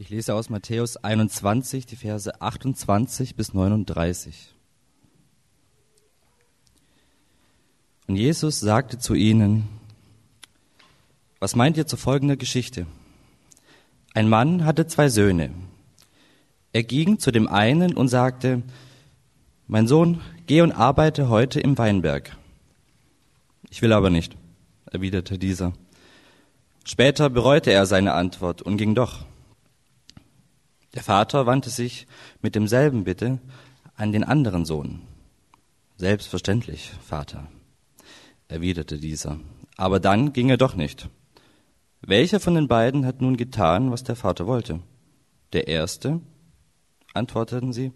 Ich 0.00 0.10
lese 0.10 0.32
aus 0.32 0.48
Matthäus 0.48 0.96
21, 0.96 1.84
die 1.84 1.96
Verse 1.96 2.40
28 2.40 3.34
bis 3.34 3.52
39. 3.52 4.54
Und 8.06 8.14
Jesus 8.14 8.60
sagte 8.60 9.00
zu 9.00 9.14
ihnen, 9.14 9.68
was 11.40 11.56
meint 11.56 11.76
ihr 11.76 11.88
zu 11.88 11.96
folgender 11.96 12.36
Geschichte? 12.36 12.86
Ein 14.14 14.28
Mann 14.28 14.64
hatte 14.64 14.86
zwei 14.86 15.08
Söhne. 15.08 15.50
Er 16.72 16.84
ging 16.84 17.18
zu 17.18 17.32
dem 17.32 17.48
einen 17.48 17.96
und 17.96 18.06
sagte, 18.06 18.62
mein 19.66 19.88
Sohn, 19.88 20.20
geh 20.46 20.60
und 20.60 20.70
arbeite 20.70 21.28
heute 21.28 21.58
im 21.58 21.76
Weinberg. 21.76 22.36
Ich 23.68 23.82
will 23.82 23.92
aber 23.92 24.10
nicht, 24.10 24.36
erwiderte 24.92 25.38
dieser. 25.40 25.72
Später 26.84 27.28
bereute 27.30 27.72
er 27.72 27.84
seine 27.84 28.12
Antwort 28.12 28.62
und 28.62 28.76
ging 28.76 28.94
doch. 28.94 29.26
Der 30.94 31.02
Vater 31.02 31.46
wandte 31.46 31.70
sich 31.70 32.06
mit 32.40 32.54
demselben 32.54 33.04
Bitte 33.04 33.38
an 33.96 34.12
den 34.12 34.24
anderen 34.24 34.64
Sohn. 34.64 35.02
Selbstverständlich, 35.96 36.92
Vater, 37.04 37.48
erwiderte 38.46 38.98
dieser. 38.98 39.40
Aber 39.76 40.00
dann 40.00 40.32
ging 40.32 40.48
er 40.48 40.56
doch 40.56 40.74
nicht. 40.74 41.08
Welcher 42.00 42.40
von 42.40 42.54
den 42.54 42.68
beiden 42.68 43.04
hat 43.04 43.20
nun 43.20 43.36
getan, 43.36 43.90
was 43.90 44.04
der 44.04 44.16
Vater 44.16 44.46
wollte? 44.46 44.80
Der 45.52 45.66
erste, 45.66 46.20
antworteten 47.14 47.72
sie. 47.72 47.92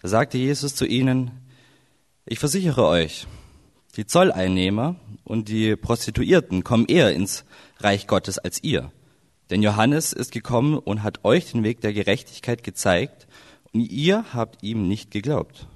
Da 0.00 0.08
sagte 0.08 0.38
Jesus 0.38 0.74
zu 0.74 0.86
ihnen, 0.86 1.32
ich 2.26 2.38
versichere 2.38 2.86
euch, 2.86 3.26
die 3.96 4.06
Zolleinnehmer 4.06 4.96
und 5.24 5.48
die 5.48 5.76
Prostituierten 5.76 6.64
kommen 6.64 6.86
eher 6.86 7.12
ins 7.12 7.44
Reich 7.78 8.06
Gottes 8.06 8.38
als 8.38 8.62
ihr. 8.62 8.92
Denn 9.50 9.62
Johannes 9.62 10.12
ist 10.12 10.32
gekommen 10.32 10.78
und 10.78 11.02
hat 11.02 11.24
euch 11.24 11.52
den 11.52 11.62
Weg 11.62 11.80
der 11.80 11.92
Gerechtigkeit 11.92 12.62
gezeigt 12.64 13.26
und 13.72 13.80
ihr 13.80 14.32
habt 14.32 14.62
ihm 14.62 14.88
nicht 14.88 15.10
geglaubt. 15.10 15.66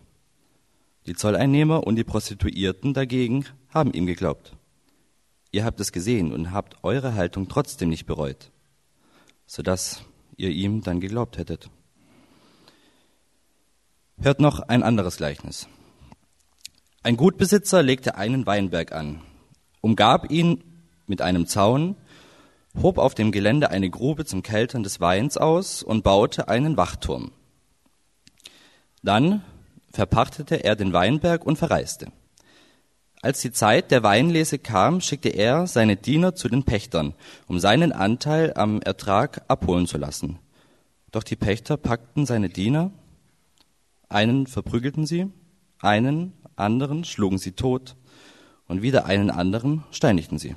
Die 1.06 1.14
Zolleinnehmer 1.14 1.86
und 1.86 1.96
die 1.96 2.04
Prostituierten 2.04 2.94
dagegen 2.94 3.44
haben 3.70 3.92
ihm 3.92 4.06
geglaubt. 4.06 4.56
Ihr 5.50 5.64
habt 5.64 5.80
es 5.80 5.92
gesehen 5.92 6.32
und 6.32 6.52
habt 6.52 6.82
eure 6.82 7.14
Haltung 7.14 7.48
trotzdem 7.48 7.88
nicht 7.88 8.06
bereut, 8.06 8.50
sodass 9.46 10.02
ihr 10.36 10.50
ihm 10.50 10.82
dann 10.82 11.00
geglaubt 11.00 11.38
hättet. 11.38 11.70
Hört 14.20 14.40
noch 14.40 14.60
ein 14.60 14.82
anderes 14.82 15.16
Gleichnis. 15.16 15.68
Ein 17.02 17.16
Gutbesitzer 17.16 17.82
legte 17.82 18.16
einen 18.16 18.46
Weinberg 18.46 18.92
an, 18.92 19.22
umgab 19.80 20.30
ihn 20.30 20.62
mit 21.06 21.22
einem 21.22 21.46
Zaun 21.46 21.96
hob 22.82 22.98
auf 22.98 23.14
dem 23.14 23.32
Gelände 23.32 23.70
eine 23.70 23.90
Grube 23.90 24.24
zum 24.24 24.42
Keltern 24.42 24.82
des 24.82 25.00
Weins 25.00 25.36
aus 25.36 25.82
und 25.82 26.04
baute 26.04 26.48
einen 26.48 26.76
Wachturm. 26.76 27.32
Dann 29.02 29.42
verpachtete 29.92 30.64
er 30.64 30.76
den 30.76 30.92
Weinberg 30.92 31.44
und 31.44 31.56
verreiste. 31.56 32.12
Als 33.20 33.40
die 33.40 33.50
Zeit 33.50 33.90
der 33.90 34.02
Weinlese 34.04 34.58
kam, 34.58 35.00
schickte 35.00 35.30
er 35.30 35.66
seine 35.66 35.96
Diener 35.96 36.36
zu 36.36 36.48
den 36.48 36.62
Pächtern, 36.62 37.14
um 37.48 37.58
seinen 37.58 37.92
Anteil 37.92 38.52
am 38.54 38.80
Ertrag 38.80 39.44
abholen 39.48 39.86
zu 39.86 39.98
lassen. 39.98 40.38
Doch 41.10 41.24
die 41.24 41.36
Pächter 41.36 41.76
packten 41.76 42.26
seine 42.26 42.48
Diener, 42.48 42.92
einen 44.08 44.46
verprügelten 44.46 45.04
sie, 45.04 45.32
einen 45.80 46.32
anderen 46.54 47.04
schlugen 47.04 47.38
sie 47.38 47.52
tot 47.52 47.96
und 48.68 48.82
wieder 48.82 49.06
einen 49.06 49.30
anderen 49.30 49.84
steinigten 49.90 50.38
sie. 50.38 50.54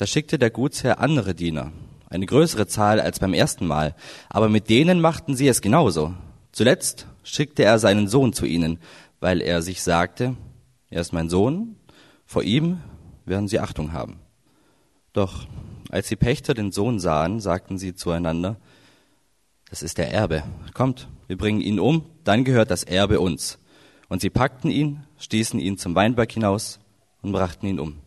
Da 0.00 0.06
schickte 0.06 0.38
der 0.38 0.48
Gutsherr 0.48 0.98
andere 0.98 1.34
Diener, 1.34 1.72
eine 2.08 2.24
größere 2.24 2.66
Zahl 2.66 3.02
als 3.02 3.18
beim 3.18 3.34
ersten 3.34 3.66
Mal, 3.66 3.94
aber 4.30 4.48
mit 4.48 4.70
denen 4.70 4.98
machten 4.98 5.36
sie 5.36 5.46
es 5.46 5.60
genauso. 5.60 6.14
Zuletzt 6.52 7.06
schickte 7.22 7.64
er 7.64 7.78
seinen 7.78 8.08
Sohn 8.08 8.32
zu 8.32 8.46
ihnen, 8.46 8.78
weil 9.20 9.42
er 9.42 9.60
sich 9.60 9.82
sagte, 9.82 10.36
er 10.88 11.02
ist 11.02 11.12
mein 11.12 11.28
Sohn, 11.28 11.76
vor 12.24 12.42
ihm 12.42 12.80
werden 13.26 13.46
sie 13.46 13.60
Achtung 13.60 13.92
haben. 13.92 14.20
Doch 15.12 15.46
als 15.90 16.08
die 16.08 16.16
Pächter 16.16 16.54
den 16.54 16.72
Sohn 16.72 16.98
sahen, 16.98 17.38
sagten 17.38 17.76
sie 17.76 17.94
zueinander, 17.94 18.56
das 19.68 19.82
ist 19.82 19.98
der 19.98 20.10
Erbe. 20.14 20.44
Kommt, 20.72 21.08
wir 21.26 21.36
bringen 21.36 21.60
ihn 21.60 21.78
um, 21.78 22.06
dann 22.24 22.44
gehört 22.44 22.70
das 22.70 22.84
Erbe 22.84 23.20
uns. 23.20 23.58
Und 24.08 24.22
sie 24.22 24.30
packten 24.30 24.70
ihn, 24.70 25.04
stießen 25.18 25.60
ihn 25.60 25.76
zum 25.76 25.94
Weinberg 25.94 26.32
hinaus 26.32 26.80
und 27.20 27.32
brachten 27.32 27.66
ihn 27.66 27.78
um. 27.78 27.98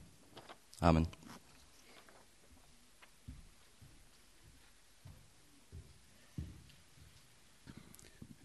Amen. 0.80 1.08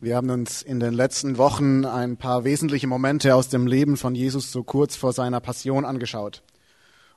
Wir 0.01 0.15
haben 0.15 0.31
uns 0.31 0.63
in 0.63 0.79
den 0.79 0.95
letzten 0.95 1.39
Wochen 1.39 1.85
ein 1.85 2.17
paar 2.17 2.45
wesentliche 2.45 2.87
Momente 2.87 3.35
aus 3.35 3.49
dem 3.49 3.67
Leben 3.67 3.97
von 3.97 4.15
Jesus 4.15 4.53
so 4.53 4.63
kurz 4.63 4.95
vor 4.95 5.13
seiner 5.13 5.41
Passion 5.41 5.85
angeschaut. 5.85 6.45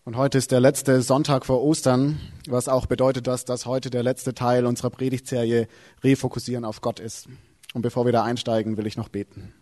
Und 0.03 0.17
heute 0.17 0.39
ist 0.39 0.49
der 0.49 0.61
letzte 0.61 1.03
Sonntag 1.03 1.45
vor 1.45 1.61
Ostern, 1.61 2.19
was 2.47 2.67
auch 2.67 2.87
bedeutet, 2.87 3.27
dass 3.27 3.45
das 3.45 3.67
heute 3.67 3.91
der 3.91 4.01
letzte 4.01 4.33
Teil 4.33 4.65
unserer 4.65 4.89
Predigtserie 4.89 5.67
Refokussieren 6.03 6.65
auf 6.65 6.81
Gott 6.81 6.99
ist. 6.99 7.29
Und 7.75 7.83
bevor 7.83 8.05
wir 8.05 8.11
da 8.13 8.23
einsteigen, 8.23 8.77
will 8.77 8.87
ich 8.87 8.97
noch 8.97 9.09
beten. 9.09 9.53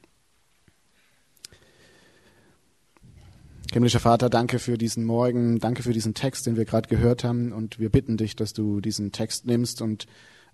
Himmlischer 3.73 3.99
Vater, 3.99 4.29
danke 4.29 4.59
für 4.59 4.77
diesen 4.77 5.03
Morgen, 5.03 5.59
danke 5.59 5.83
für 5.83 5.91
diesen 5.91 6.13
Text, 6.13 6.45
den 6.45 6.55
wir 6.55 6.63
gerade 6.63 6.87
gehört 6.87 7.25
haben. 7.25 7.51
Und 7.51 7.79
wir 7.79 7.89
bitten 7.89 8.15
dich, 8.15 8.37
dass 8.37 8.53
du 8.53 8.79
diesen 8.79 9.11
Text 9.11 9.45
nimmst 9.45 9.81
und 9.81 10.07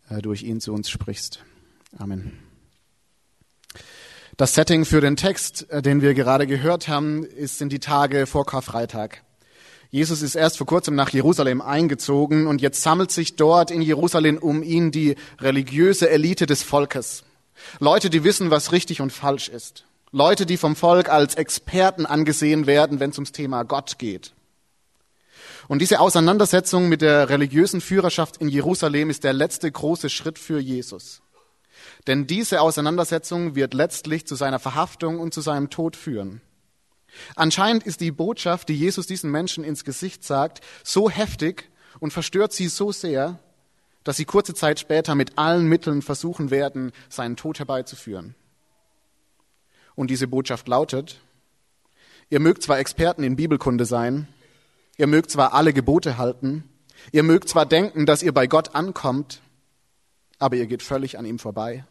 äh, 0.09 0.19
durch 0.23 0.41
ihn 0.41 0.59
zu 0.59 0.73
uns 0.73 0.89
sprichst. 0.89 1.45
Amen. 1.99 2.44
Das 4.37 4.53
Setting 4.53 4.83
für 4.83 4.99
den 4.99 5.15
Text, 5.15 5.69
äh, 5.69 5.81
den 5.81 6.01
wir 6.01 6.13
gerade 6.13 6.45
gehört 6.45 6.89
haben, 6.89 7.23
ist 7.23 7.61
in 7.61 7.69
die 7.69 7.79
Tage 7.79 8.25
vor 8.25 8.45
Karfreitag. 8.45 9.21
Jesus 9.91 10.21
ist 10.21 10.35
erst 10.35 10.57
vor 10.57 10.67
kurzem 10.67 10.93
nach 10.93 11.09
Jerusalem 11.09 11.61
eingezogen 11.61 12.45
und 12.47 12.61
jetzt 12.61 12.81
sammelt 12.81 13.11
sich 13.11 13.37
dort 13.37 13.71
in 13.71 13.81
Jerusalem 13.81 14.37
um 14.37 14.61
ihn 14.61 14.91
die 14.91 15.15
religiöse 15.39 16.09
Elite 16.09 16.47
des 16.47 16.63
Volkes. 16.63 17.23
Leute, 17.79 18.09
die 18.09 18.25
wissen, 18.25 18.51
was 18.51 18.73
richtig 18.73 18.99
und 18.99 19.13
falsch 19.13 19.47
ist. 19.47 19.85
Leute, 20.11 20.45
die 20.45 20.57
vom 20.57 20.75
Volk 20.75 21.07
als 21.07 21.35
Experten 21.35 22.05
angesehen 22.05 22.67
werden, 22.67 22.99
wenn 22.99 23.11
es 23.11 23.17
ums 23.17 23.31
Thema 23.31 23.63
Gott 23.63 23.99
geht. 23.99 24.33
Und 25.69 25.79
diese 25.79 26.01
Auseinandersetzung 26.01 26.89
mit 26.89 27.01
der 27.01 27.29
religiösen 27.29 27.79
Führerschaft 27.79 28.37
in 28.37 28.49
Jerusalem 28.49 29.09
ist 29.09 29.23
der 29.23 29.33
letzte 29.33 29.71
große 29.71 30.09
Schritt 30.09 30.37
für 30.39 30.59
Jesus. 30.59 31.21
Denn 32.07 32.27
diese 32.27 32.61
Auseinandersetzung 32.61 33.55
wird 33.55 33.73
letztlich 33.73 34.27
zu 34.27 34.35
seiner 34.35 34.59
Verhaftung 34.59 35.19
und 35.19 35.33
zu 35.33 35.41
seinem 35.41 35.69
Tod 35.69 35.95
führen. 35.95 36.41
Anscheinend 37.35 37.83
ist 37.83 38.01
die 38.01 38.11
Botschaft, 38.11 38.69
die 38.69 38.77
Jesus 38.77 39.07
diesen 39.07 39.31
Menschen 39.31 39.63
ins 39.63 39.83
Gesicht 39.83 40.23
sagt, 40.23 40.61
so 40.83 41.09
heftig 41.09 41.69
und 41.99 42.11
verstört 42.11 42.53
sie 42.53 42.67
so 42.67 42.91
sehr, 42.91 43.39
dass 44.03 44.17
sie 44.17 44.25
kurze 44.25 44.53
Zeit 44.53 44.79
später 44.79 45.15
mit 45.15 45.37
allen 45.37 45.67
Mitteln 45.67 46.01
versuchen 46.01 46.51
werden, 46.51 46.91
seinen 47.09 47.35
Tod 47.35 47.59
herbeizuführen. 47.59 48.35
Und 49.95 50.09
diese 50.11 50.27
Botschaft 50.27 50.67
lautet, 50.67 51.19
ihr 52.29 52.39
mögt 52.39 52.63
zwar 52.63 52.79
Experten 52.79 53.23
in 53.23 53.35
Bibelkunde 53.35 53.85
sein, 53.85 54.27
ihr 54.97 55.07
mögt 55.07 55.31
zwar 55.31 55.53
alle 55.53 55.73
Gebote 55.73 56.17
halten, 56.17 56.69
ihr 57.11 57.23
mögt 57.23 57.49
zwar 57.49 57.65
denken, 57.65 58.05
dass 58.05 58.23
ihr 58.23 58.33
bei 58.33 58.45
Gott 58.45 58.75
ankommt, 58.75 59.41
aber 60.39 60.55
ihr 60.55 60.67
geht 60.67 60.83
völlig 60.83 61.17
an 61.17 61.25
ihm 61.25 61.39
vorbei. 61.39 61.85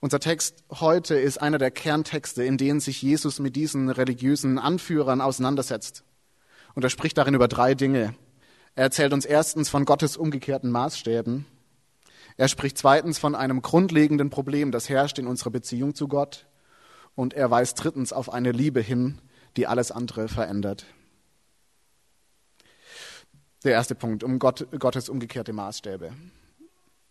Unser 0.00 0.18
Text 0.18 0.64
heute 0.68 1.14
ist 1.14 1.40
einer 1.40 1.58
der 1.58 1.70
Kerntexte, 1.70 2.42
in 2.42 2.58
denen 2.58 2.80
sich 2.80 3.00
Jesus 3.02 3.38
mit 3.38 3.54
diesen 3.54 3.88
religiösen 3.88 4.58
Anführern 4.58 5.20
auseinandersetzt. 5.20 6.02
Und 6.74 6.82
er 6.82 6.90
spricht 6.90 7.18
darin 7.18 7.34
über 7.34 7.46
drei 7.46 7.74
Dinge. 7.74 8.14
Er 8.74 8.84
erzählt 8.84 9.12
uns 9.12 9.24
erstens 9.24 9.68
von 9.68 9.84
Gottes 9.84 10.16
umgekehrten 10.16 10.72
Maßstäben. 10.72 11.46
Er 12.36 12.48
spricht 12.48 12.78
zweitens 12.78 13.18
von 13.18 13.36
einem 13.36 13.62
grundlegenden 13.62 14.28
Problem, 14.28 14.72
das 14.72 14.88
herrscht 14.88 15.20
in 15.20 15.28
unserer 15.28 15.50
Beziehung 15.50 15.94
zu 15.94 16.08
Gott. 16.08 16.46
Und 17.14 17.34
er 17.34 17.50
weist 17.50 17.82
drittens 17.82 18.12
auf 18.12 18.32
eine 18.32 18.50
Liebe 18.50 18.80
hin, 18.80 19.20
die 19.56 19.68
alles 19.68 19.92
andere 19.92 20.26
verändert. 20.26 20.86
Der 23.64 23.72
erste 23.72 23.94
Punkt, 23.94 24.24
um 24.24 24.38
Gott, 24.38 24.66
Gottes 24.78 25.08
umgekehrte 25.08 25.52
Maßstäbe 25.52 26.12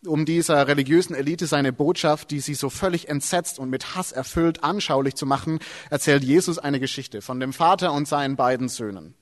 um 0.06 0.24
dieser 0.24 0.66
religiösen 0.66 1.14
Elite 1.14 1.46
seine 1.46 1.72
Botschaft, 1.72 2.30
die 2.30 2.40
sie 2.40 2.54
so 2.54 2.70
völlig 2.70 3.08
entsetzt 3.08 3.58
und 3.58 3.70
mit 3.70 3.94
Hass 3.94 4.12
erfüllt, 4.12 4.64
anschaulich 4.64 5.14
zu 5.14 5.26
machen, 5.26 5.60
erzählt 5.90 6.24
Jesus 6.24 6.58
eine 6.58 6.80
Geschichte 6.80 7.22
von 7.22 7.38
dem 7.38 7.52
Vater 7.52 7.92
und 7.92 8.08
seinen 8.08 8.36
beiden 8.36 8.68
Söhnen. 8.68 9.14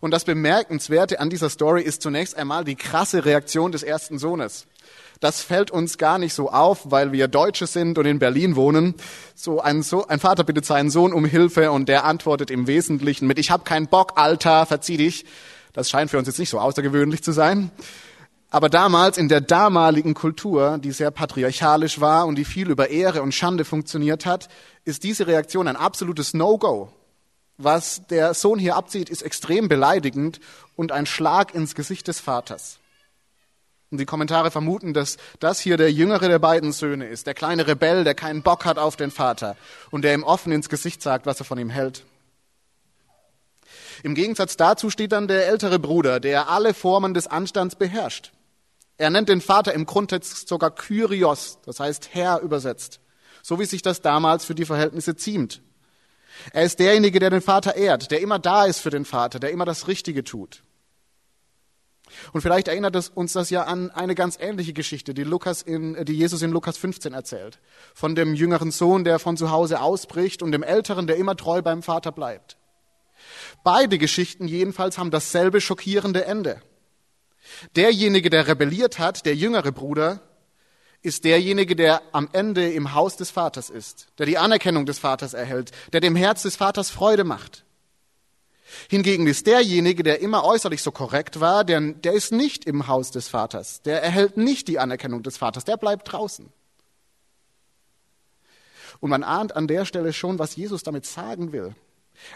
Und 0.00 0.12
das 0.12 0.24
Bemerkenswerte 0.24 1.20
an 1.20 1.30
dieser 1.30 1.48
Story 1.48 1.82
ist 1.82 2.02
zunächst 2.02 2.36
einmal 2.36 2.64
die 2.64 2.74
krasse 2.74 3.24
Reaktion 3.24 3.72
des 3.72 3.82
ersten 3.82 4.18
Sohnes. 4.18 4.66
Das 5.20 5.42
fällt 5.42 5.70
uns 5.70 5.98
gar 5.98 6.18
nicht 6.18 6.34
so 6.34 6.50
auf, 6.50 6.90
weil 6.90 7.12
wir 7.12 7.28
Deutsche 7.28 7.66
sind 7.66 7.98
und 7.98 8.06
in 8.06 8.18
Berlin 8.18 8.56
wohnen. 8.56 8.94
So 9.34 9.60
ein, 9.60 9.82
so 9.82 10.06
ein 10.06 10.18
Vater 10.18 10.44
bittet 10.44 10.64
seinen 10.64 10.90
Sohn 10.90 11.12
um 11.12 11.24
Hilfe 11.24 11.70
und 11.70 11.88
der 11.88 12.04
antwortet 12.04 12.50
im 12.50 12.66
Wesentlichen 12.66 13.26
mit 13.26 13.38
Ich 13.38 13.50
hab 13.50 13.64
keinen 13.64 13.86
Bock, 13.86 14.12
Alter, 14.16 14.64
verzieh 14.66 14.96
dich. 14.96 15.24
Das 15.72 15.90
scheint 15.90 16.10
für 16.10 16.18
uns 16.18 16.26
jetzt 16.26 16.38
nicht 16.38 16.50
so 16.50 16.58
außergewöhnlich 16.58 17.22
zu 17.22 17.32
sein. 17.32 17.70
Aber 18.50 18.68
damals, 18.68 19.16
in 19.16 19.28
der 19.28 19.40
damaligen 19.40 20.14
Kultur, 20.14 20.78
die 20.78 20.90
sehr 20.90 21.12
patriarchalisch 21.12 22.00
war 22.00 22.26
und 22.26 22.34
die 22.36 22.44
viel 22.44 22.68
über 22.68 22.90
Ehre 22.90 23.22
und 23.22 23.32
Schande 23.32 23.64
funktioniert 23.64 24.26
hat, 24.26 24.48
ist 24.84 25.04
diese 25.04 25.28
Reaktion 25.28 25.68
ein 25.68 25.76
absolutes 25.76 26.34
No-Go. 26.34 26.92
Was 27.58 28.02
der 28.08 28.34
Sohn 28.34 28.58
hier 28.58 28.74
abzieht, 28.74 29.08
ist 29.08 29.22
extrem 29.22 29.68
beleidigend 29.68 30.40
und 30.74 30.90
ein 30.90 31.06
Schlag 31.06 31.54
ins 31.54 31.74
Gesicht 31.74 32.08
des 32.08 32.18
Vaters. 32.18 32.78
Und 33.90 33.98
die 33.98 34.06
Kommentare 34.06 34.50
vermuten, 34.50 34.94
dass 34.94 35.16
das 35.40 35.60
hier 35.60 35.76
der 35.76 35.92
jüngere 35.92 36.28
der 36.28 36.38
beiden 36.38 36.72
Söhne 36.72 37.06
ist, 37.06 37.26
der 37.26 37.34
kleine 37.34 37.66
Rebell, 37.66 38.02
der 38.02 38.14
keinen 38.14 38.42
Bock 38.42 38.64
hat 38.64 38.78
auf 38.78 38.96
den 38.96 39.10
Vater 39.10 39.56
und 39.90 40.02
der 40.02 40.14
ihm 40.14 40.22
offen 40.22 40.52
ins 40.52 40.68
Gesicht 40.68 41.02
sagt, 41.02 41.26
was 41.26 41.40
er 41.40 41.44
von 41.44 41.58
ihm 41.58 41.70
hält. 41.70 42.04
Im 44.02 44.14
Gegensatz 44.14 44.56
dazu 44.56 44.90
steht 44.90 45.12
dann 45.12 45.28
der 45.28 45.46
ältere 45.48 45.78
Bruder, 45.78 46.20
der 46.20 46.48
alle 46.48 46.74
Formen 46.74 47.14
des 47.14 47.26
Anstands 47.26 47.76
beherrscht. 47.76 48.32
Er 48.96 49.10
nennt 49.10 49.28
den 49.28 49.40
Vater 49.40 49.72
im 49.72 49.86
Grundtext 49.86 50.48
sogar 50.48 50.74
Kyrios, 50.74 51.58
das 51.64 51.80
heißt 51.80 52.10
Herr 52.12 52.40
übersetzt, 52.40 53.00
so 53.42 53.58
wie 53.58 53.64
sich 53.64 53.82
das 53.82 54.02
damals 54.02 54.44
für 54.44 54.54
die 54.54 54.66
Verhältnisse 54.66 55.16
ziemt. 55.16 55.62
Er 56.52 56.64
ist 56.64 56.78
derjenige, 56.78 57.18
der 57.18 57.30
den 57.30 57.40
Vater 57.40 57.76
ehrt, 57.76 58.10
der 58.10 58.20
immer 58.20 58.38
da 58.38 58.64
ist 58.64 58.80
für 58.80 58.90
den 58.90 59.04
Vater, 59.04 59.38
der 59.38 59.50
immer 59.50 59.64
das 59.64 59.88
Richtige 59.88 60.24
tut. 60.24 60.62
Und 62.32 62.40
vielleicht 62.40 62.68
erinnert 62.68 63.10
uns 63.14 63.32
das 63.32 63.50
ja 63.50 63.64
an 63.64 63.90
eine 63.90 64.14
ganz 64.14 64.36
ähnliche 64.40 64.72
Geschichte, 64.72 65.14
die, 65.14 65.24
Lukas 65.24 65.62
in, 65.62 66.04
die 66.04 66.16
Jesus 66.16 66.42
in 66.42 66.50
Lukas 66.50 66.76
15 66.76 67.12
erzählt. 67.12 67.58
Von 67.94 68.14
dem 68.14 68.34
jüngeren 68.34 68.70
Sohn, 68.70 69.04
der 69.04 69.18
von 69.18 69.36
zu 69.36 69.50
Hause 69.50 69.80
ausbricht 69.80 70.42
und 70.42 70.52
dem 70.52 70.62
älteren, 70.62 71.06
der 71.06 71.16
immer 71.16 71.36
treu 71.36 71.62
beim 71.62 71.82
Vater 71.82 72.12
bleibt. 72.12 72.56
Beide 73.62 73.98
Geschichten 73.98 74.48
jedenfalls 74.48 74.98
haben 74.98 75.10
dasselbe 75.10 75.60
schockierende 75.60 76.24
Ende. 76.24 76.62
Derjenige, 77.76 78.30
der 78.30 78.46
rebelliert 78.46 78.98
hat, 78.98 79.26
der 79.26 79.34
jüngere 79.34 79.72
Bruder, 79.72 80.20
ist 81.02 81.24
derjenige, 81.24 81.76
der 81.76 82.02
am 82.12 82.28
Ende 82.32 82.70
im 82.70 82.94
Haus 82.94 83.16
des 83.16 83.30
Vaters 83.30 83.70
ist, 83.70 84.08
der 84.18 84.26
die 84.26 84.38
Anerkennung 84.38 84.84
des 84.86 84.98
Vaters 84.98 85.34
erhält, 85.34 85.70
der 85.92 86.00
dem 86.00 86.14
Herz 86.14 86.42
des 86.42 86.56
Vaters 86.56 86.90
Freude 86.90 87.24
macht. 87.24 87.64
Hingegen 88.88 89.26
ist 89.26 89.46
derjenige, 89.46 90.02
der 90.02 90.20
immer 90.20 90.44
äußerlich 90.44 90.82
so 90.82 90.92
korrekt 90.92 91.40
war, 91.40 91.64
der, 91.64 91.80
der 91.80 92.12
ist 92.12 92.32
nicht 92.32 92.66
im 92.66 92.86
Haus 92.86 93.10
des 93.10 93.28
Vaters, 93.28 93.82
der 93.82 94.02
erhält 94.02 94.36
nicht 94.36 94.68
die 94.68 94.78
Anerkennung 94.78 95.22
des 95.22 95.38
Vaters, 95.38 95.64
der 95.64 95.76
bleibt 95.76 96.12
draußen. 96.12 96.52
Und 99.00 99.10
man 99.10 99.24
ahnt 99.24 99.56
an 99.56 99.66
der 99.66 99.86
Stelle 99.86 100.12
schon, 100.12 100.38
was 100.38 100.54
Jesus 100.54 100.82
damit 100.82 101.06
sagen 101.06 101.52
will. 101.52 101.74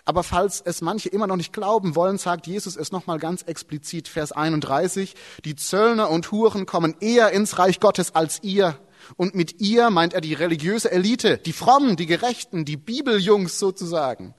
Aber 0.05 0.23
falls 0.23 0.61
es 0.61 0.81
manche 0.81 1.09
immer 1.09 1.27
noch 1.27 1.37
nicht 1.37 1.53
glauben 1.53 1.95
wollen, 1.95 2.19
sagt 2.19 2.47
Jesus 2.47 2.77
es 2.77 2.93
nochmal 2.93 3.19
ganz 3.19 3.43
explizit, 3.43 4.09
Vers 4.09 4.33
31, 4.33 5.15
die 5.45 5.57
Zöllner 5.57 6.11
und 6.11 6.31
Huren 6.31 6.67
kommen 6.67 6.95
eher 7.01 7.31
ins 7.31 7.59
Reich 7.59 7.81
Gottes 7.81 8.15
als 8.15 8.43
ihr. 8.43 8.79
Und 9.17 9.35
mit 9.35 9.61
ihr 9.61 9.91
meint 9.91 10.15
er 10.15 10.21
die 10.21 10.35
religiöse 10.35 10.91
Elite, 10.91 11.39
die 11.39 11.53
Frommen, 11.53 11.97
die 11.97 12.07
Gerechten, 12.07 12.65
die 12.65 12.77
Bibeljungs 12.77 13.59
sozusagen. 13.59 14.35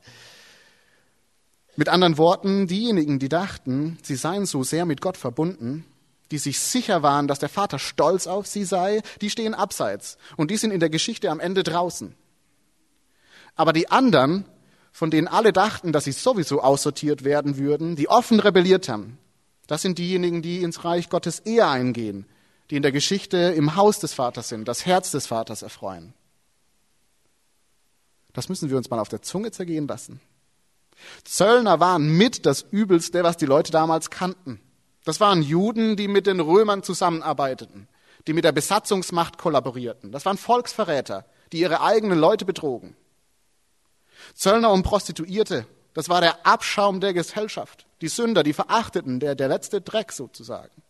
Mit 1.76 1.90
anderen 1.90 2.18
Worten, 2.18 2.68
diejenigen, 2.68 3.20
die 3.20 3.30
dachten, 3.30 3.98
sie 4.02 4.16
seien 4.16 4.46
so 4.46 4.64
sehr 4.64 4.86
mit 4.86 5.02
Gott 5.02 5.18
verbunden, 5.18 5.86
die 6.32 6.38
sich 6.38 6.60
sicher 6.60 7.04
waren, 7.04 7.28
dass 7.28 7.40
der 7.40 7.50
Vater 7.50 7.80
stolz 7.80 8.28
auf 8.28 8.48
sie 8.48 8.64
sei, 8.64 9.02
die 9.22 9.30
stehen 9.30 9.54
abseits 9.54 10.18
und 10.38 10.52
die 10.52 10.58
sind 10.58 10.72
in 10.72 10.80
der 10.80 10.90
Geschichte 10.90 11.30
am 11.30 11.40
Ende 11.40 11.64
draußen. 11.64 12.16
Aber 13.56 13.74
die 13.74 13.90
anderen, 13.90 14.46
von 14.96 15.12
denen 15.12 15.28
alle 15.28 15.52
dachten, 15.52 15.92
dass 15.92 16.06
sie 16.06 16.14
sowieso 16.14 16.62
aussortiert 16.62 17.26
werden 17.26 17.58
würden, 17.58 17.98
die 17.98 18.08
offen 18.08 18.40
rebelliert 18.40 18.88
haben. 18.88 19.18
Das 19.68 19.82
sind 19.82 19.98
diejenigen, 19.98 20.42
die 20.42 20.64
ins 20.64 20.86
Reich 20.86 21.10
Gottes 21.10 21.40
eher 21.40 21.70
eingehen, 21.70 22.26
die 22.70 22.78
in 22.78 22.82
der 22.82 22.94
Geschichte 22.94 23.36
im 23.38 23.76
Haus 23.76 24.00
des 24.00 24.14
Vaters 24.14 24.48
sind, 24.48 24.70
das 24.70 24.86
Herz 24.86 25.12
des 25.12 25.28
Vaters 25.28 25.64
erfreuen. 25.64 26.14
Das 28.32 28.48
müssen 28.48 28.70
wir 28.70 28.78
uns 28.78 28.90
mal 28.90 29.00
auf 29.00 29.10
der 29.10 29.22
Zunge 29.22 29.52
zergehen 29.52 29.86
lassen. 29.86 30.22
Zöllner 31.26 31.82
waren 31.82 32.16
mit 32.16 32.46
das 32.46 32.62
Übelste, 32.62 33.22
was 33.26 33.36
die 33.36 33.48
Leute 33.48 33.74
damals 33.74 34.10
kannten. 34.10 34.62
Das 35.04 35.20
waren 35.20 35.42
Juden, 35.42 35.98
die 35.98 36.08
mit 36.08 36.26
den 36.26 36.40
Römern 36.40 36.84
zusammenarbeiteten, 36.84 37.90
die 38.28 38.34
mit 38.34 38.46
der 38.46 38.54
Besatzungsmacht 38.54 39.38
kollaborierten. 39.38 40.14
Das 40.14 40.26
waren 40.26 40.38
Volksverräter, 40.38 41.26
die 41.52 41.60
ihre 41.60 41.82
eigenen 41.82 42.18
Leute 42.18 42.46
betrogen. 42.46 42.96
Zöllner 44.34 44.72
und 44.72 44.84
Prostituierte, 44.84 45.68
das 45.94 46.10
war 46.10 46.22
der 46.22 46.46
Abschaum 46.46 47.00
der 47.00 47.14
Gesellschaft. 47.14 47.86
Die 48.02 48.10
Sünder, 48.10 48.44
die 48.44 48.54
Verachteten, 48.54 49.20
der, 49.20 49.36
der 49.36 49.48
letzte 49.48 49.82
Dreck 49.82 50.12
sozusagen. 50.12 50.82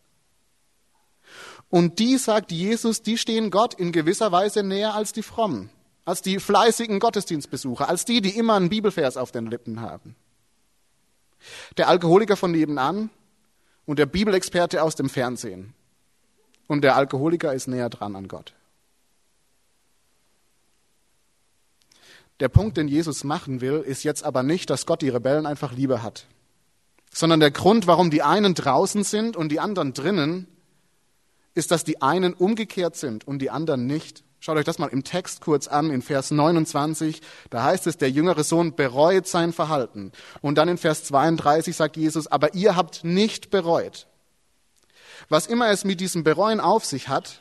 Und 1.68 1.98
die, 1.98 2.18
sagt 2.18 2.52
Jesus, 2.52 3.02
die 3.02 3.18
stehen 3.18 3.50
Gott 3.50 3.74
in 3.74 3.92
gewisser 3.92 4.32
Weise 4.32 4.62
näher 4.62 4.94
als 4.94 5.12
die 5.12 5.22
Frommen, 5.22 5.70
als 6.04 6.22
die 6.22 6.38
fleißigen 6.38 6.98
Gottesdienstbesucher, 6.98 7.88
als 7.88 8.04
die, 8.04 8.20
die 8.20 8.36
immer 8.36 8.54
einen 8.54 8.68
Bibelvers 8.68 9.16
auf 9.16 9.32
den 9.32 9.46
Lippen 9.46 9.80
haben. 9.80 10.16
Der 11.76 11.88
Alkoholiker 11.88 12.36
von 12.36 12.50
nebenan 12.50 13.10
und 13.84 13.98
der 13.98 14.06
Bibelexperte 14.06 14.82
aus 14.82 14.96
dem 14.96 15.08
Fernsehen. 15.08 15.74
Und 16.66 16.82
der 16.82 16.96
Alkoholiker 16.96 17.54
ist 17.54 17.68
näher 17.68 17.90
dran 17.90 18.16
an 18.16 18.26
Gott. 18.26 18.55
Der 22.40 22.48
Punkt, 22.48 22.76
den 22.76 22.88
Jesus 22.88 23.24
machen 23.24 23.60
will, 23.60 23.82
ist 23.86 24.04
jetzt 24.04 24.22
aber 24.22 24.42
nicht, 24.42 24.68
dass 24.68 24.86
Gott 24.86 25.02
die 25.02 25.08
Rebellen 25.08 25.46
einfach 25.46 25.72
lieber 25.72 26.02
hat, 26.02 26.26
sondern 27.12 27.40
der 27.40 27.50
Grund, 27.50 27.86
warum 27.86 28.10
die 28.10 28.22
einen 28.22 28.54
draußen 28.54 29.04
sind 29.04 29.36
und 29.36 29.50
die 29.50 29.60
anderen 29.60 29.94
drinnen, 29.94 30.46
ist, 31.54 31.70
dass 31.70 31.84
die 31.84 32.02
einen 32.02 32.34
umgekehrt 32.34 32.96
sind 32.96 33.26
und 33.26 33.40
die 33.40 33.50
anderen 33.50 33.86
nicht. 33.86 34.22
Schaut 34.38 34.58
euch 34.58 34.66
das 34.66 34.78
mal 34.78 34.88
im 34.88 35.02
Text 35.02 35.40
kurz 35.40 35.66
an, 35.66 35.90
in 35.90 36.02
Vers 36.02 36.30
29. 36.30 37.22
Da 37.48 37.64
heißt 37.64 37.86
es, 37.86 37.96
der 37.96 38.10
jüngere 38.10 38.44
Sohn 38.44 38.76
bereut 38.76 39.26
sein 39.26 39.54
Verhalten. 39.54 40.12
Und 40.42 40.58
dann 40.58 40.68
in 40.68 40.76
Vers 40.76 41.04
32 41.04 41.74
sagt 41.74 41.96
Jesus, 41.96 42.26
aber 42.26 42.54
ihr 42.54 42.76
habt 42.76 43.02
nicht 43.02 43.50
bereut. 43.50 44.06
Was 45.30 45.46
immer 45.46 45.70
es 45.70 45.84
mit 45.84 46.00
diesem 46.00 46.22
Bereuen 46.22 46.60
auf 46.60 46.84
sich 46.84 47.08
hat, 47.08 47.40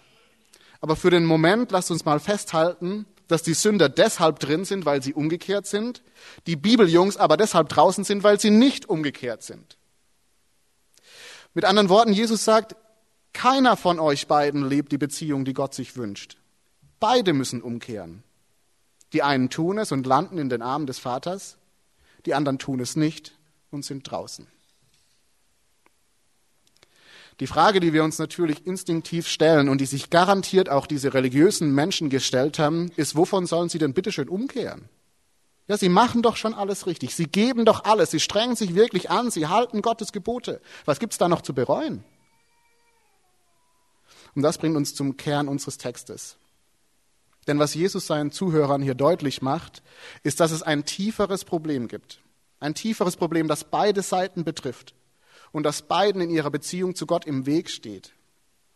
aber 0.79 0.95
für 0.95 1.09
den 1.09 1.25
Moment 1.25 1.71
lasst 1.71 1.91
uns 1.91 2.05
mal 2.05 2.19
festhalten, 2.19 3.05
dass 3.27 3.43
die 3.43 3.53
Sünder 3.53 3.89
deshalb 3.89 4.39
drin 4.39 4.65
sind, 4.65 4.85
weil 4.85 5.01
sie 5.01 5.13
umgekehrt 5.13 5.65
sind, 5.65 6.03
die 6.47 6.55
Bibeljungs 6.55 7.17
aber 7.17 7.37
deshalb 7.37 7.69
draußen 7.69 8.03
sind, 8.03 8.23
weil 8.23 8.39
sie 8.39 8.51
nicht 8.51 8.87
umgekehrt 8.87 9.43
sind. 9.43 9.77
Mit 11.53 11.65
anderen 11.65 11.89
Worten, 11.89 12.13
Jesus 12.13 12.43
sagt, 12.43 12.75
keiner 13.33 13.77
von 13.77 13.99
euch 13.99 14.27
beiden 14.27 14.67
lebt 14.67 14.91
die 14.91 14.97
Beziehung, 14.97 15.45
die 15.45 15.53
Gott 15.53 15.73
sich 15.73 15.97
wünscht. 15.97 16.37
Beide 16.99 17.33
müssen 17.33 17.61
umkehren. 17.61 18.23
Die 19.13 19.23
einen 19.23 19.49
tun 19.49 19.77
es 19.77 19.91
und 19.91 20.05
landen 20.05 20.37
in 20.37 20.49
den 20.49 20.61
Armen 20.61 20.87
des 20.87 20.99
Vaters, 20.99 21.57
die 22.25 22.33
anderen 22.33 22.59
tun 22.59 22.79
es 22.79 22.95
nicht 22.95 23.37
und 23.71 23.85
sind 23.85 24.09
draußen. 24.09 24.47
Die 27.41 27.47
Frage, 27.47 27.81
die 27.81 27.91
wir 27.91 28.03
uns 28.03 28.17
natürlich 28.17 28.65
instinktiv 28.65 29.27
stellen 29.27 29.67
und 29.67 29.81
die 29.81 29.85
sich 29.85 30.09
garantiert 30.09 30.69
auch 30.69 30.87
diese 30.87 31.13
religiösen 31.13 31.73
Menschen 31.73 32.09
gestellt 32.09 32.59
haben, 32.59 32.91
ist, 32.95 33.15
wovon 33.15 33.45
sollen 33.45 33.67
sie 33.67 33.77
denn 33.77 33.93
bitteschön 33.93 34.29
umkehren? 34.29 34.87
Ja, 35.67 35.77
sie 35.77 35.89
machen 35.89 36.21
doch 36.21 36.37
schon 36.37 36.53
alles 36.53 36.87
richtig. 36.87 37.13
Sie 37.15 37.25
geben 37.25 37.65
doch 37.65 37.83
alles. 37.83 38.11
Sie 38.11 38.19
strengen 38.19 38.55
sich 38.55 38.75
wirklich 38.75 39.09
an. 39.09 39.31
Sie 39.31 39.47
halten 39.47 39.81
Gottes 39.81 40.11
Gebote. 40.11 40.61
Was 40.85 40.99
gibt's 40.99 41.17
da 41.17 41.27
noch 41.27 41.41
zu 41.41 41.53
bereuen? 41.53 42.03
Und 44.35 44.43
das 44.43 44.57
bringt 44.57 44.77
uns 44.77 44.93
zum 44.95 45.17
Kern 45.17 45.47
unseres 45.47 45.77
Textes. 45.77 46.37
Denn 47.47 47.59
was 47.59 47.73
Jesus 47.73 48.07
seinen 48.07 48.31
Zuhörern 48.31 48.81
hier 48.81 48.95
deutlich 48.95 49.41
macht, 49.41 49.81
ist, 50.23 50.39
dass 50.39 50.51
es 50.51 50.63
ein 50.63 50.85
tieferes 50.85 51.43
Problem 51.43 51.87
gibt. 51.87 52.21
Ein 52.59 52.75
tieferes 52.75 53.17
Problem, 53.17 53.47
das 53.47 53.65
beide 53.65 54.03
Seiten 54.03 54.43
betrifft 54.43 54.93
und 55.55 55.63
das 55.63 55.83
beiden 55.83 56.21
in 56.21 56.29
ihrer 56.29 56.51
Beziehung 56.51 56.95
zu 56.95 57.05
Gott 57.05 57.25
im 57.25 57.45
Weg 57.45 57.69
steht. 57.69 58.11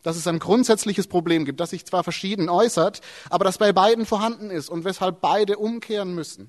Dass 0.02 0.16
es 0.16 0.26
ein 0.26 0.38
grundsätzliches 0.38 1.08
Problem 1.08 1.44
gibt, 1.44 1.60
das 1.60 1.70
sich 1.70 1.84
zwar 1.84 2.02
verschieden 2.04 2.48
äußert, 2.48 3.02
aber 3.28 3.44
das 3.44 3.58
bei 3.58 3.70
beiden 3.70 4.06
vorhanden 4.06 4.48
ist 4.50 4.70
und 4.70 4.84
weshalb 4.84 5.20
beide 5.20 5.58
umkehren 5.58 6.14
müssen. 6.14 6.48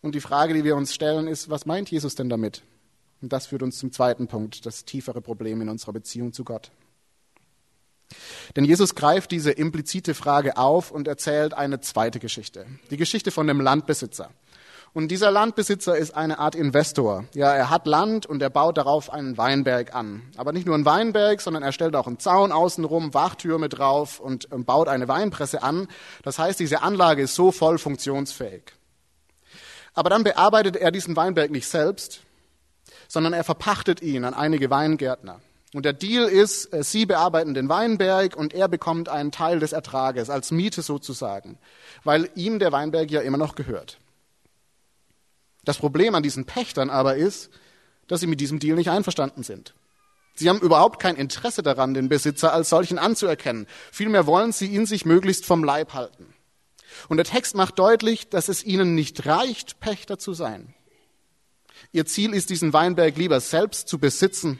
Und 0.00 0.14
die 0.14 0.22
Frage, 0.22 0.54
die 0.54 0.64
wir 0.64 0.74
uns 0.74 0.94
stellen, 0.94 1.28
ist, 1.28 1.50
was 1.50 1.66
meint 1.66 1.90
Jesus 1.90 2.14
denn 2.14 2.30
damit? 2.30 2.62
Und 3.20 3.30
das 3.30 3.48
führt 3.48 3.62
uns 3.62 3.76
zum 3.78 3.92
zweiten 3.92 4.26
Punkt, 4.26 4.64
das 4.64 4.86
tiefere 4.86 5.20
Problem 5.20 5.60
in 5.60 5.68
unserer 5.68 5.92
Beziehung 5.92 6.32
zu 6.32 6.44
Gott. 6.44 6.70
Denn 8.56 8.64
Jesus 8.64 8.94
greift 8.94 9.32
diese 9.32 9.50
implizite 9.50 10.14
Frage 10.14 10.56
auf 10.56 10.90
und 10.90 11.08
erzählt 11.08 11.52
eine 11.52 11.80
zweite 11.80 12.20
Geschichte. 12.20 12.64
Die 12.90 12.96
Geschichte 12.96 13.30
von 13.30 13.46
dem 13.46 13.60
Landbesitzer. 13.60 14.30
Und 14.94 15.08
dieser 15.08 15.30
Landbesitzer 15.30 15.96
ist 15.96 16.14
eine 16.14 16.38
Art 16.38 16.54
Investor. 16.54 17.24
Ja, 17.34 17.50
er 17.54 17.70
hat 17.70 17.86
Land 17.86 18.26
und 18.26 18.42
er 18.42 18.50
baut 18.50 18.76
darauf 18.76 19.10
einen 19.10 19.38
Weinberg 19.38 19.94
an. 19.94 20.22
Aber 20.36 20.52
nicht 20.52 20.66
nur 20.66 20.74
einen 20.74 20.84
Weinberg, 20.84 21.40
sondern 21.40 21.62
er 21.62 21.72
stellt 21.72 21.96
auch 21.96 22.06
einen 22.06 22.18
Zaun 22.18 22.52
außenrum, 22.52 23.14
Wachtürme 23.14 23.70
drauf 23.70 24.20
und 24.20 24.48
baut 24.66 24.88
eine 24.88 25.08
Weinpresse 25.08 25.62
an. 25.62 25.88
Das 26.24 26.38
heißt, 26.38 26.60
diese 26.60 26.82
Anlage 26.82 27.22
ist 27.22 27.34
so 27.34 27.52
voll 27.52 27.78
funktionsfähig. 27.78 28.64
Aber 29.94 30.10
dann 30.10 30.24
bearbeitet 30.24 30.76
er 30.76 30.90
diesen 30.90 31.16
Weinberg 31.16 31.50
nicht 31.50 31.68
selbst, 31.68 32.20
sondern 33.08 33.32
er 33.32 33.44
verpachtet 33.44 34.02
ihn 34.02 34.24
an 34.24 34.34
einige 34.34 34.68
Weingärtner. 34.68 35.40
Und 35.74 35.86
der 35.86 35.94
Deal 35.94 36.24
ist, 36.28 36.72
äh, 36.74 36.82
sie 36.82 37.06
bearbeiten 37.06 37.54
den 37.54 37.70
Weinberg 37.70 38.36
und 38.36 38.52
er 38.52 38.68
bekommt 38.68 39.08
einen 39.08 39.32
Teil 39.32 39.58
des 39.58 39.72
Ertrages, 39.72 40.28
als 40.28 40.50
Miete 40.50 40.82
sozusagen, 40.82 41.58
weil 42.04 42.28
ihm 42.34 42.58
der 42.58 42.72
Weinberg 42.72 43.10
ja 43.10 43.22
immer 43.22 43.38
noch 43.38 43.54
gehört. 43.54 43.98
Das 45.64 45.78
Problem 45.78 46.14
an 46.14 46.22
diesen 46.22 46.44
Pächtern 46.44 46.90
aber 46.90 47.16
ist, 47.16 47.50
dass 48.08 48.20
sie 48.20 48.26
mit 48.26 48.40
diesem 48.40 48.58
Deal 48.58 48.76
nicht 48.76 48.90
einverstanden 48.90 49.42
sind. 49.42 49.74
Sie 50.34 50.48
haben 50.48 50.60
überhaupt 50.60 51.00
kein 51.00 51.16
Interesse 51.16 51.62
daran, 51.62 51.94
den 51.94 52.08
Besitzer 52.08 52.52
als 52.52 52.70
solchen 52.70 52.98
anzuerkennen. 52.98 53.66
Vielmehr 53.90 54.26
wollen 54.26 54.52
sie 54.52 54.66
ihn 54.66 54.86
sich 54.86 55.04
möglichst 55.04 55.44
vom 55.44 55.62
Leib 55.62 55.92
halten. 55.94 56.34
Und 57.08 57.18
der 57.18 57.26
Text 57.26 57.54
macht 57.54 57.78
deutlich, 57.78 58.28
dass 58.28 58.48
es 58.48 58.64
ihnen 58.64 58.94
nicht 58.94 59.26
reicht, 59.26 59.80
Pächter 59.80 60.18
zu 60.18 60.32
sein. 60.32 60.74
Ihr 61.90 62.06
Ziel 62.06 62.34
ist, 62.34 62.50
diesen 62.50 62.72
Weinberg 62.72 63.16
lieber 63.16 63.40
selbst 63.40 63.88
zu 63.88 63.98
besitzen. 63.98 64.58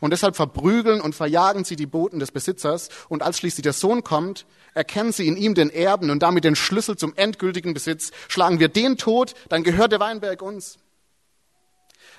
Und 0.00 0.10
deshalb 0.10 0.36
verprügeln 0.36 1.00
und 1.00 1.14
verjagen 1.14 1.64
sie 1.64 1.76
die 1.76 1.86
Boten 1.86 2.18
des 2.18 2.30
Besitzers. 2.30 2.88
Und 3.08 3.22
als 3.22 3.38
schließlich 3.38 3.62
der 3.62 3.72
Sohn 3.72 4.04
kommt, 4.04 4.46
erkennen 4.74 5.12
sie 5.12 5.26
in 5.26 5.36
ihm 5.36 5.54
den 5.54 5.70
Erben 5.70 6.10
und 6.10 6.22
damit 6.22 6.44
den 6.44 6.56
Schlüssel 6.56 6.96
zum 6.96 7.14
endgültigen 7.16 7.74
Besitz. 7.74 8.10
Schlagen 8.28 8.60
wir 8.60 8.68
den 8.68 8.96
tot, 8.96 9.34
dann 9.48 9.62
gehört 9.62 9.92
der 9.92 10.00
Weinberg 10.00 10.42
uns. 10.42 10.78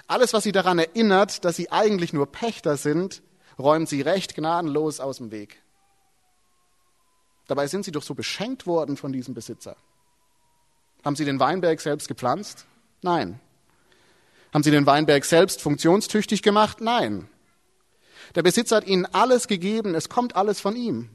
Alles, 0.08 0.34
was 0.34 0.44
sie 0.44 0.52
daran 0.52 0.80
erinnert, 0.80 1.46
dass 1.46 1.56
sie 1.56 1.72
eigentlich 1.72 2.14
nur 2.14 2.32
Pächter 2.32 2.78
sind, 2.78 3.22
räumen 3.60 3.86
sie 3.86 4.02
recht 4.02 4.36
gnadenlos 4.36 5.00
aus 5.00 5.18
dem 5.18 5.32
Weg. 5.32 5.62
Dabei 7.48 7.68
sind 7.68 7.86
sie 7.86 7.92
doch 7.92 8.04
so 8.04 8.16
beschenkt 8.16 8.66
worden 8.66 8.98
von 8.98 9.12
diesem 9.12 9.34
Besitzer. 9.34 9.76
Haben 11.04 11.16
sie 11.16 11.26
den 11.26 11.40
Weinberg 11.40 11.80
selbst 11.82 12.08
gepflanzt? 12.08 12.66
Nein. 13.02 13.40
Haben 14.54 14.64
sie 14.64 14.72
den 14.72 14.86
Weinberg 14.86 15.26
selbst 15.26 15.62
funktionstüchtig 15.62 16.42
gemacht? 16.42 16.82
Nein. 16.82 17.30
Der 18.34 18.42
Besitzer 18.42 18.78
hat 18.78 18.88
ihnen 18.88 19.06
alles 19.06 19.48
gegeben, 19.48 19.94
es 19.94 20.10
kommt 20.10 20.36
alles 20.36 20.60
von 20.60 20.76
ihm. 20.76 21.10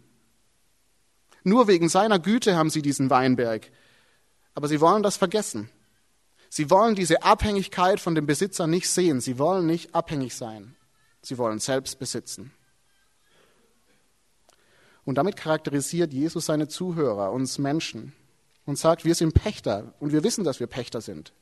Nur 1.43 1.69
wegen 1.69 1.89
seiner 1.89 2.19
Güte 2.19 2.57
haben 2.57 2.71
sie 2.71 2.83
diesen 2.83 3.11
Weinberg. 3.11 3.71
Aber 4.55 4.69
sie 4.69 4.81
wollen 4.81 5.03
das 5.03 5.17
vergessen. 5.17 5.71
Sie 6.49 6.69
wollen 6.71 6.95
diese 6.95 7.23
Abhängigkeit 7.23 8.01
von 8.01 8.15
dem 8.15 8.27
Besitzer 8.27 8.67
nicht 8.67 8.89
sehen. 8.89 9.21
Sie 9.21 9.39
wollen 9.39 9.67
nicht 9.67 9.95
abhängig 9.95 10.35
sein. 10.35 10.75
Sie 11.23 11.39
wollen 11.39 11.61
selbst 11.61 11.99
besitzen. 11.99 12.53
Und 15.05 15.17
damit 15.17 15.37
charakterisiert 15.37 16.13
Jesus 16.13 16.47
seine 16.47 16.69
Zuhörer, 16.69 17.33
uns 17.33 17.59
Menschen, 17.59 18.13
und 18.67 18.79
sagt, 18.79 19.05
wir 19.05 19.15
sind 19.15 19.35
Pächter 19.35 19.95
und 19.99 20.13
wir 20.13 20.23
wissen, 20.23 20.45
dass 20.45 20.61
wir 20.61 20.67
Pächter 20.67 21.01
sind. 21.01 21.33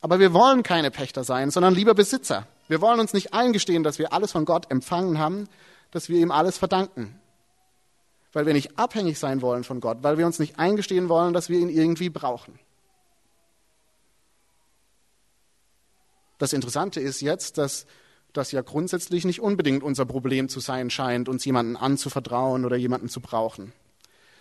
Aber 0.00 0.18
wir 0.18 0.32
wollen 0.32 0.62
keine 0.62 0.90
Pächter 0.90 1.24
sein, 1.24 1.50
sondern 1.50 1.74
lieber 1.74 1.94
Besitzer. 1.94 2.46
Wir 2.68 2.80
wollen 2.80 3.00
uns 3.00 3.12
nicht 3.12 3.34
eingestehen, 3.34 3.82
dass 3.82 3.98
wir 3.98 4.12
alles 4.12 4.32
von 4.32 4.44
Gott 4.44 4.70
empfangen 4.70 5.18
haben, 5.18 5.48
dass 5.90 6.08
wir 6.08 6.18
ihm 6.18 6.30
alles 6.30 6.56
verdanken. 6.56 7.20
Weil 8.32 8.46
wir 8.46 8.52
nicht 8.52 8.78
abhängig 8.78 9.18
sein 9.18 9.42
wollen 9.42 9.64
von 9.64 9.80
Gott, 9.80 9.98
weil 10.02 10.18
wir 10.18 10.26
uns 10.26 10.38
nicht 10.38 10.58
eingestehen 10.58 11.08
wollen, 11.08 11.32
dass 11.32 11.48
wir 11.48 11.58
ihn 11.58 11.68
irgendwie 11.68 12.10
brauchen. 12.10 12.58
Das 16.38 16.52
Interessante 16.52 17.00
ist 17.00 17.20
jetzt, 17.20 17.58
dass 17.58 17.86
das 18.32 18.52
ja 18.52 18.62
grundsätzlich 18.62 19.24
nicht 19.24 19.40
unbedingt 19.40 19.82
unser 19.82 20.06
Problem 20.06 20.48
zu 20.48 20.60
sein 20.60 20.88
scheint, 20.88 21.28
uns 21.28 21.44
jemanden 21.44 21.76
anzuvertrauen 21.76 22.64
oder 22.64 22.76
jemanden 22.76 23.08
zu 23.08 23.20
brauchen. 23.20 23.72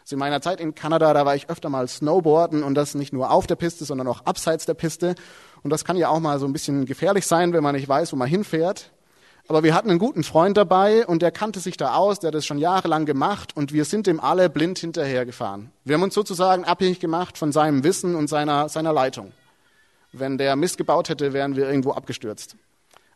Also 0.02 0.16
in 0.16 0.20
meiner 0.20 0.42
Zeit 0.42 0.60
in 0.60 0.76
Kanada, 0.76 1.14
da 1.14 1.26
war 1.26 1.36
ich 1.36 1.50
öfter 1.50 1.70
mal 1.70 1.88
Snowboarden 1.88 2.64
und 2.64 2.76
das 2.76 2.96
nicht 2.96 3.14
nur 3.14 3.32
auf 3.32 3.48
der 3.48 3.56
Piste, 3.56 3.86
sondern 3.86 4.08
auch 4.08 4.26
abseits 4.26 4.66
der 4.66 4.74
Piste. 4.76 5.16
Und 5.62 5.72
das 5.72 5.84
kann 5.84 5.98
ja 5.98 6.10
auch 6.10 6.20
mal 6.20 6.40
so 6.40 6.46
ein 6.46 6.54
bisschen 6.54 6.86
gefährlich 6.86 7.28
sein, 7.28 7.54
wenn 7.54 7.64
man 7.64 7.76
nicht 7.76 7.88
weiß, 7.88 8.14
wo 8.14 8.16
man 8.16 8.28
hinfährt. 8.28 8.92
Aber 9.50 9.64
wir 9.64 9.74
hatten 9.74 9.90
einen 9.90 9.98
guten 9.98 10.24
Freund 10.24 10.58
dabei 10.58 11.08
und 11.08 11.24
der 11.24 11.32
kannte 11.32 11.60
sich 11.60 11.76
da 11.76 11.96
aus, 11.96 12.20
der 12.20 12.28
hat 12.28 12.36
das 12.36 12.46
schon 12.46 12.60
jahrelang 12.60 13.08
gemacht 13.08 13.58
und 13.58 13.74
wir 13.74 13.84
sind 13.84 14.06
dem 14.06 14.20
alle 14.20 14.48
blind 14.48 14.78
hinterhergefahren. 14.78 15.72
Wir 15.84 15.96
haben 15.96 16.04
uns 16.04 16.14
sozusagen 16.14 16.66
abhängig 16.66 17.00
gemacht 17.00 17.36
von 17.36 17.52
seinem 17.52 17.84
Wissen 17.84 18.16
und 18.16 18.28
seiner, 18.28 18.70
seiner 18.70 18.94
Leitung. 18.94 19.32
Wenn 20.12 20.38
der 20.38 20.56
Mist 20.56 20.78
gebaut 20.78 21.10
hätte, 21.10 21.34
wären 21.34 21.56
wir 21.56 21.68
irgendwo 21.68 21.94
abgestürzt. 21.94 22.58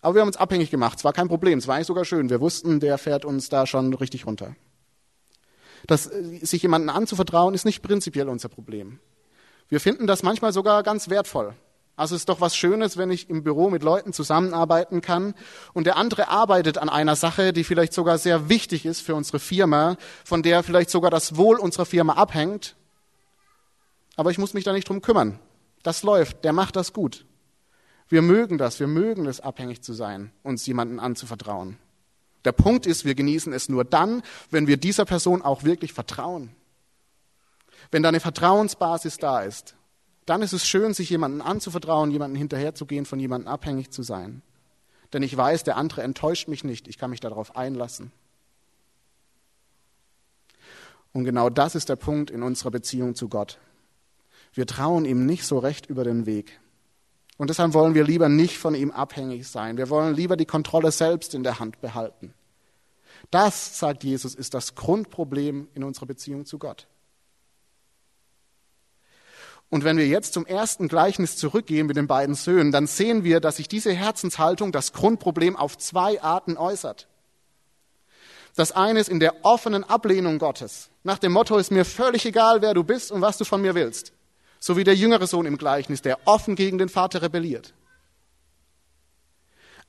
Aber 0.01 0.15
wir 0.15 0.21
haben 0.21 0.27
uns 0.27 0.37
abhängig 0.37 0.71
gemacht. 0.71 0.97
Es 0.97 1.03
war 1.03 1.13
kein 1.13 1.27
Problem. 1.27 1.59
Es 1.59 1.67
war 1.67 1.75
eigentlich 1.75 1.85
sogar 1.85 2.03
schön. 2.03 2.31
Wir 2.31 2.41
wussten, 2.41 2.79
der 2.79 2.97
fährt 2.97 3.25
uns 3.25 3.49
da 3.49 3.67
schon 3.67 3.93
richtig 3.93 4.25
runter. 4.25 4.55
Das, 5.85 6.07
äh, 6.07 6.39
sich 6.43 6.63
jemanden 6.63 6.89
anzuvertrauen, 6.89 7.53
ist 7.53 7.65
nicht 7.65 7.83
prinzipiell 7.83 8.27
unser 8.27 8.49
Problem. 8.49 8.99
Wir 9.69 9.79
finden 9.79 10.07
das 10.07 10.23
manchmal 10.23 10.51
sogar 10.51 10.81
ganz 10.81 11.09
wertvoll. 11.09 11.53
Also 11.95 12.15
es 12.15 12.21
ist 12.21 12.29
doch 12.29 12.41
was 12.41 12.55
Schönes, 12.55 12.97
wenn 12.97 13.11
ich 13.11 13.29
im 13.29 13.43
Büro 13.43 13.69
mit 13.69 13.83
Leuten 13.83 14.13
zusammenarbeiten 14.13 15.01
kann 15.01 15.35
und 15.73 15.85
der 15.85 15.95
andere 15.95 16.27
arbeitet 16.27 16.79
an 16.79 16.89
einer 16.89 17.15
Sache, 17.15 17.53
die 17.53 17.63
vielleicht 17.63 17.93
sogar 17.93 18.17
sehr 18.17 18.49
wichtig 18.49 18.85
ist 18.85 19.01
für 19.01 19.13
unsere 19.13 19.39
Firma, 19.39 19.97
von 20.25 20.41
der 20.41 20.63
vielleicht 20.63 20.89
sogar 20.89 21.11
das 21.11 21.37
Wohl 21.37 21.59
unserer 21.59 21.85
Firma 21.85 22.13
abhängt. 22.13 22.75
Aber 24.15 24.31
ich 24.31 24.39
muss 24.39 24.55
mich 24.55 24.63
da 24.63 24.73
nicht 24.73 24.89
drum 24.89 25.01
kümmern. 25.01 25.39
Das 25.83 26.01
läuft, 26.01 26.43
der 26.43 26.53
macht 26.53 26.75
das 26.75 26.93
gut. 26.93 27.25
Wir 28.09 28.21
mögen 28.21 28.57
das, 28.57 28.79
wir 28.79 28.87
mögen 28.87 29.27
es, 29.27 29.39
abhängig 29.39 29.83
zu 29.83 29.93
sein, 29.93 30.31
uns 30.41 30.65
jemanden 30.65 30.99
anzuvertrauen. 30.99 31.77
Der 32.45 32.51
Punkt 32.51 32.85
ist, 32.85 33.05
wir 33.05 33.15
genießen 33.15 33.53
es 33.53 33.69
nur 33.69 33.85
dann, 33.85 34.23
wenn 34.49 34.67
wir 34.67 34.77
dieser 34.77 35.05
Person 35.05 35.41
auch 35.41 35.63
wirklich 35.63 35.93
vertrauen. 35.93 36.55
Wenn 37.91 38.03
da 38.03 38.09
eine 38.09 38.19
Vertrauensbasis 38.19 39.17
da 39.17 39.41
ist, 39.41 39.75
dann 40.25 40.41
ist 40.41 40.53
es 40.53 40.67
schön, 40.67 40.93
sich 40.93 41.09
jemanden 41.09 41.41
anzuvertrauen, 41.41 42.11
jemanden 42.11 42.37
hinterherzugehen, 42.37 43.05
von 43.05 43.19
jemandem 43.19 43.47
abhängig 43.47 43.91
zu 43.91 44.03
sein. 44.03 44.41
Denn 45.11 45.23
ich 45.23 45.35
weiß, 45.35 45.63
der 45.63 45.77
andere 45.77 46.01
enttäuscht 46.01 46.47
mich 46.47 46.63
nicht, 46.63 46.87
ich 46.87 46.97
kann 46.97 47.09
mich 47.09 47.19
darauf 47.19 47.55
einlassen. 47.55 48.11
Und 51.11 51.25
genau 51.25 51.49
das 51.49 51.75
ist 51.75 51.89
der 51.89 51.95
Punkt 51.95 52.31
in 52.31 52.41
unserer 52.41 52.71
Beziehung 52.71 53.13
zu 53.13 53.29
Gott. 53.29 53.59
Wir 54.53 54.65
trauen 54.65 55.05
ihm 55.05 55.25
nicht 55.25 55.45
so 55.45 55.59
recht 55.59 55.85
über 55.85 56.03
den 56.03 56.25
Weg. 56.25 56.59
Und 57.37 57.49
deshalb 57.49 57.73
wollen 57.73 57.93
wir 57.93 58.03
lieber 58.03 58.29
nicht 58.29 58.57
von 58.57 58.75
ihm 58.75 58.91
abhängig 58.91 59.47
sein. 59.47 59.77
Wir 59.77 59.89
wollen 59.89 60.15
lieber 60.15 60.37
die 60.37 60.45
Kontrolle 60.45 60.91
selbst 60.91 61.33
in 61.35 61.43
der 61.43 61.59
Hand 61.59 61.81
behalten. 61.81 62.33
Das, 63.31 63.79
sagt 63.79 64.03
Jesus, 64.03 64.35
ist 64.35 64.53
das 64.53 64.75
Grundproblem 64.75 65.67
in 65.73 65.83
unserer 65.83 66.05
Beziehung 66.05 66.45
zu 66.45 66.59
Gott. 66.59 66.87
Und 69.69 69.83
wenn 69.83 69.97
wir 69.97 70.07
jetzt 70.07 70.33
zum 70.33 70.45
ersten 70.45 70.87
Gleichnis 70.87 71.35
zurückgehen 71.35 71.87
mit 71.87 71.97
den 71.97 72.07
beiden 72.07 72.35
Söhnen, 72.35 72.71
dann 72.71 72.85
sehen 72.85 73.23
wir, 73.23 73.39
dass 73.39 73.57
sich 73.57 73.67
diese 73.67 73.91
Herzenshaltung, 73.91 74.71
das 74.71 74.93
Grundproblem, 74.93 75.55
auf 75.55 75.77
zwei 75.77 76.21
Arten 76.21 76.57
äußert. 76.57 77.07
Das 78.55 78.71
eine 78.71 78.99
ist 78.99 79.09
in 79.09 79.19
der 79.19 79.43
offenen 79.43 79.83
Ablehnung 79.83 80.37
Gottes. 80.37 80.89
Nach 81.03 81.17
dem 81.17 81.31
Motto 81.31 81.57
ist 81.57 81.71
mir 81.71 81.85
völlig 81.85 82.25
egal, 82.25 82.61
wer 82.61 82.75
du 82.75 82.83
bist 82.83 83.11
und 83.11 83.21
was 83.21 83.39
du 83.39 83.45
von 83.45 83.61
mir 83.61 83.73
willst 83.73 84.13
so 84.63 84.77
wie 84.77 84.85
der 84.85 84.95
jüngere 84.95 85.27
Sohn 85.27 85.45
im 85.45 85.57
Gleichnis, 85.57 86.01
der 86.01 86.25
offen 86.25 86.55
gegen 86.55 86.77
den 86.77 86.87
Vater 86.87 87.21
rebelliert. 87.21 87.73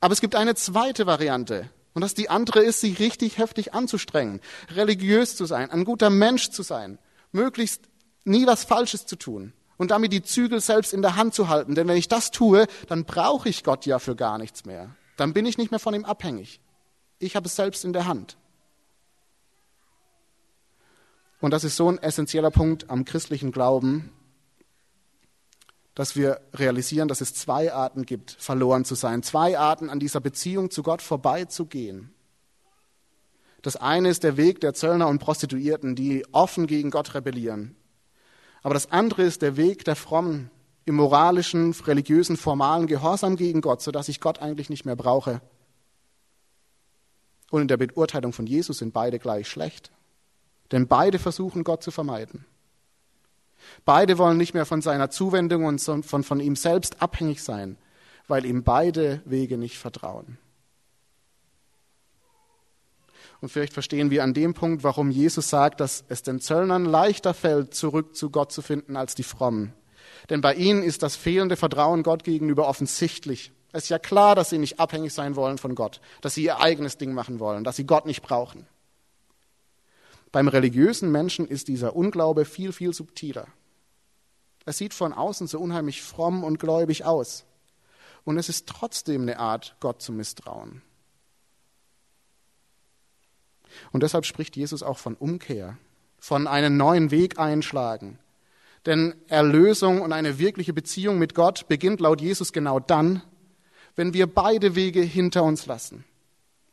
Aber 0.01 0.11
es 0.11 0.19
gibt 0.19 0.35
eine 0.35 0.53
zweite 0.55 1.05
Variante. 1.05 1.69
Und 1.93 2.01
das 2.01 2.13
die 2.13 2.29
andere 2.29 2.59
ist, 2.59 2.81
sich 2.81 2.99
richtig 2.99 3.37
heftig 3.37 3.73
anzustrengen, 3.73 4.41
religiös 4.69 5.37
zu 5.37 5.45
sein, 5.45 5.71
ein 5.71 5.85
guter 5.85 6.09
Mensch 6.09 6.49
zu 6.49 6.61
sein, 6.61 6.99
möglichst 7.31 7.83
nie 8.25 8.45
was 8.45 8.65
Falsches 8.65 9.05
zu 9.05 9.15
tun 9.15 9.53
und 9.77 9.91
damit 9.91 10.13
die 10.13 10.23
Zügel 10.23 10.61
selbst 10.61 10.93
in 10.93 11.01
der 11.01 11.15
Hand 11.15 11.33
zu 11.33 11.49
halten. 11.49 11.75
Denn 11.75 11.87
wenn 11.87 11.97
ich 11.97 12.07
das 12.07 12.31
tue, 12.31 12.67
dann 12.87 13.05
brauche 13.05 13.49
ich 13.49 13.63
Gott 13.63 13.85
ja 13.85 13.99
für 13.99 14.15
gar 14.15 14.37
nichts 14.37 14.65
mehr. 14.65 14.95
Dann 15.17 15.33
bin 15.33 15.45
ich 15.45 15.57
nicht 15.57 15.71
mehr 15.71 15.79
von 15.79 15.93
ihm 15.93 16.05
abhängig. 16.05 16.59
Ich 17.19 17.35
habe 17.35 17.47
es 17.47 17.55
selbst 17.55 17.85
in 17.85 17.93
der 17.93 18.05
Hand. 18.05 18.37
Und 21.39 21.51
das 21.51 21.63
ist 21.63 21.75
so 21.75 21.89
ein 21.89 21.97
essentieller 21.97 22.51
Punkt 22.51 22.89
am 22.89 23.05
christlichen 23.05 23.51
Glauben, 23.51 24.11
dass 25.93 26.15
wir 26.15 26.41
realisieren, 26.53 27.07
dass 27.07 27.21
es 27.21 27.33
zwei 27.33 27.73
Arten 27.73 28.05
gibt, 28.05 28.31
verloren 28.31 28.83
zu 28.83 28.95
sein, 28.95 29.23
zwei 29.23 29.57
Arten 29.57 29.89
an 29.89 29.99
dieser 29.99 30.19
Beziehung 30.19 30.69
zu 30.69 30.83
Gott 30.83 31.01
vorbeizugehen. 31.01 32.13
Das 33.61 33.77
eine 33.77 34.09
ist 34.09 34.23
der 34.23 34.37
Weg 34.37 34.59
der 34.59 34.73
Zöllner 34.73 35.07
und 35.07 35.19
Prostituierten, 35.19 35.95
die 35.95 36.25
offen 36.31 36.67
gegen 36.67 36.91
Gott 36.91 37.15
rebellieren. 37.15 37.75
Aber 38.65 38.73
das 38.73 38.91
andere 38.91 39.21
ist 39.21 39.43
der 39.43 39.57
Weg 39.57 39.85
der 39.85 39.95
Frommen, 39.95 40.49
im 40.85 40.95
moralischen, 40.95 41.71
religiösen, 41.85 42.35
formalen 42.35 42.87
Gehorsam 42.87 43.35
gegen 43.35 43.61
Gott, 43.61 43.83
sodass 43.83 44.09
ich 44.09 44.19
Gott 44.19 44.41
eigentlich 44.41 44.71
nicht 44.71 44.85
mehr 44.85 44.95
brauche. 44.95 45.39
Und 47.51 47.61
in 47.61 47.67
der 47.67 47.77
Beurteilung 47.77 48.33
von 48.33 48.47
Jesus 48.47 48.79
sind 48.79 48.91
beide 48.91 49.19
gleich 49.19 49.47
schlecht. 49.47 49.91
Denn 50.71 50.87
beide 50.87 51.19
versuchen 51.19 51.63
Gott 51.63 51.83
zu 51.83 51.91
vermeiden. 51.91 52.43
Beide 53.85 54.17
wollen 54.17 54.37
nicht 54.37 54.55
mehr 54.55 54.65
von 54.65 54.81
seiner 54.81 55.11
Zuwendung 55.11 55.65
und 55.65 55.79
von, 55.79 56.23
von 56.23 56.39
ihm 56.39 56.55
selbst 56.55 57.03
abhängig 57.03 57.43
sein, 57.43 57.77
weil 58.27 58.47
ihm 58.47 58.63
beide 58.63 59.21
Wege 59.25 59.59
nicht 59.59 59.77
vertrauen. 59.77 60.39
Und 63.45 63.49
vielleicht 63.49 63.73
verstehen 63.73 64.09
wir 64.09 64.23
an 64.23 64.33
dem 64.33 64.55
Punkt, 64.55 64.83
warum 64.83 65.11
Jesus 65.11 65.51
sagt, 65.51 65.79
dass 65.79 66.03
es 66.07 66.23
den 66.23 66.39
Zöllnern 66.39 66.83
leichter 66.83 67.35
fällt, 67.35 67.75
zurück 67.75 68.15
zu 68.15 68.31
Gott 68.31 68.51
zu 68.51 68.63
finden 68.63 68.95
als 68.95 69.13
die 69.13 69.21
Frommen. 69.21 69.71
Denn 70.31 70.41
bei 70.41 70.55
ihnen 70.55 70.81
ist 70.81 71.03
das 71.03 71.15
fehlende 71.15 71.55
Vertrauen 71.55 72.01
Gott 72.01 72.23
gegenüber 72.23 72.67
offensichtlich. 72.67 73.51
Es 73.71 73.83
ist 73.83 73.89
ja 73.89 73.99
klar, 73.99 74.33
dass 74.33 74.49
sie 74.49 74.57
nicht 74.57 74.79
abhängig 74.79 75.13
sein 75.13 75.35
wollen 75.35 75.59
von 75.59 75.75
Gott, 75.75 76.01
dass 76.21 76.33
sie 76.33 76.43
ihr 76.43 76.59
eigenes 76.59 76.97
Ding 76.97 77.13
machen 77.13 77.39
wollen, 77.39 77.63
dass 77.63 77.75
sie 77.75 77.85
Gott 77.85 78.07
nicht 78.07 78.23
brauchen. 78.23 78.65
Beim 80.31 80.47
religiösen 80.47 81.11
Menschen 81.11 81.47
ist 81.47 81.67
dieser 81.67 81.95
Unglaube 81.95 82.45
viel, 82.45 82.73
viel 82.73 82.95
subtiler. 82.95 83.45
Es 84.65 84.79
sieht 84.79 84.95
von 84.95 85.13
außen 85.13 85.45
so 85.45 85.59
unheimlich 85.59 86.01
fromm 86.01 86.43
und 86.43 86.57
gläubig 86.57 87.05
aus. 87.05 87.45
Und 88.23 88.39
es 88.39 88.49
ist 88.49 88.65
trotzdem 88.65 89.21
eine 89.21 89.37
Art, 89.37 89.75
Gott 89.81 90.01
zu 90.01 90.13
misstrauen. 90.13 90.81
Und 93.91 94.03
deshalb 94.03 94.25
spricht 94.25 94.55
Jesus 94.55 94.83
auch 94.83 94.97
von 94.97 95.15
Umkehr, 95.15 95.77
von 96.19 96.47
einem 96.47 96.77
neuen 96.77 97.11
Weg 97.11 97.39
einschlagen. 97.39 98.19
Denn 98.85 99.15
Erlösung 99.27 100.01
und 100.01 100.13
eine 100.13 100.37
wirkliche 100.37 100.73
Beziehung 100.73 101.17
mit 101.17 101.33
Gott 101.33 101.67
beginnt 101.67 101.99
laut 101.99 102.21
Jesus 102.21 102.53
genau 102.53 102.79
dann, 102.79 103.23
wenn 103.95 104.13
wir 104.13 104.27
beide 104.27 104.75
Wege 104.75 105.01
hinter 105.01 105.43
uns 105.43 105.65
lassen, 105.65 106.03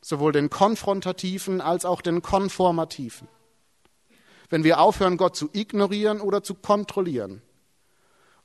sowohl 0.01 0.33
den 0.33 0.51
konfrontativen 0.51 1.61
als 1.61 1.85
auch 1.85 2.03
den 2.03 2.21
konformativen. 2.21 3.29
Wenn 4.51 4.65
wir 4.65 4.81
aufhören, 4.81 5.17
Gott 5.17 5.37
zu 5.37 5.49
ignorieren 5.53 6.21
oder 6.21 6.43
zu 6.43 6.55
kontrollieren 6.55 7.41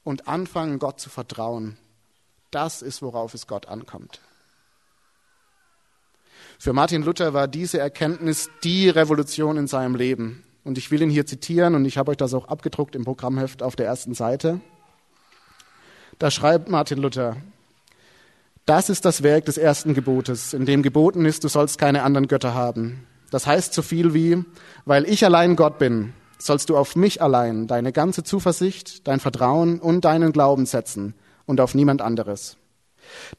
und 0.03 0.27
anfangen, 0.27 0.79
Gott 0.79 1.01
zu 1.01 1.09
vertrauen, 1.09 1.77
das 2.51 2.81
ist, 2.81 3.01
worauf 3.01 3.33
es 3.33 3.47
Gott 3.47 3.67
ankommt. 3.67 4.21
Für 6.59 6.73
Martin 6.73 7.03
Luther 7.03 7.33
war 7.33 7.47
diese 7.47 7.79
Erkenntnis 7.79 8.49
die 8.63 8.89
Revolution 8.89 9.57
in 9.57 9.67
seinem 9.67 9.95
Leben. 9.95 10.43
Und 10.63 10.77
ich 10.77 10.91
will 10.91 11.01
ihn 11.01 11.09
hier 11.09 11.25
zitieren 11.25 11.75
und 11.75 11.85
ich 11.85 11.97
habe 11.97 12.11
euch 12.11 12.17
das 12.17 12.33
auch 12.33 12.47
abgedruckt 12.47 12.95
im 12.95 13.05
Programmheft 13.05 13.63
auf 13.63 13.75
der 13.75 13.85
ersten 13.85 14.13
Seite. 14.13 14.59
Da 16.19 16.31
schreibt 16.31 16.69
Martin 16.69 16.97
Luther, 16.97 17.37
das 18.65 18.89
ist 18.89 19.05
das 19.05 19.23
Werk 19.23 19.45
des 19.45 19.57
ersten 19.57 19.93
Gebotes, 19.93 20.53
in 20.53 20.65
dem 20.65 20.83
geboten 20.83 21.23
ist, 21.25 21.43
du 21.43 21.47
sollst 21.47 21.77
keine 21.77 22.03
anderen 22.03 22.27
Götter 22.27 22.53
haben. 22.53 23.07
Das 23.31 23.47
heißt 23.47 23.73
so 23.73 23.81
viel 23.81 24.13
wie, 24.13 24.43
weil 24.83 25.05
ich 25.05 25.23
allein 25.23 25.55
Gott 25.55 25.77
bin, 25.77 26.13
sollst 26.37 26.69
du 26.69 26.75
auf 26.75 26.95
mich 26.95 27.21
allein 27.21 27.67
deine 27.67 27.93
ganze 27.93 28.23
Zuversicht, 28.23 29.07
dein 29.07 29.19
Vertrauen 29.19 29.79
und 29.79 30.03
deinen 30.03 30.33
Glauben 30.33 30.65
setzen 30.65 31.13
und 31.45 31.61
auf 31.61 31.75
niemand 31.75 32.01
anderes. 32.01 32.57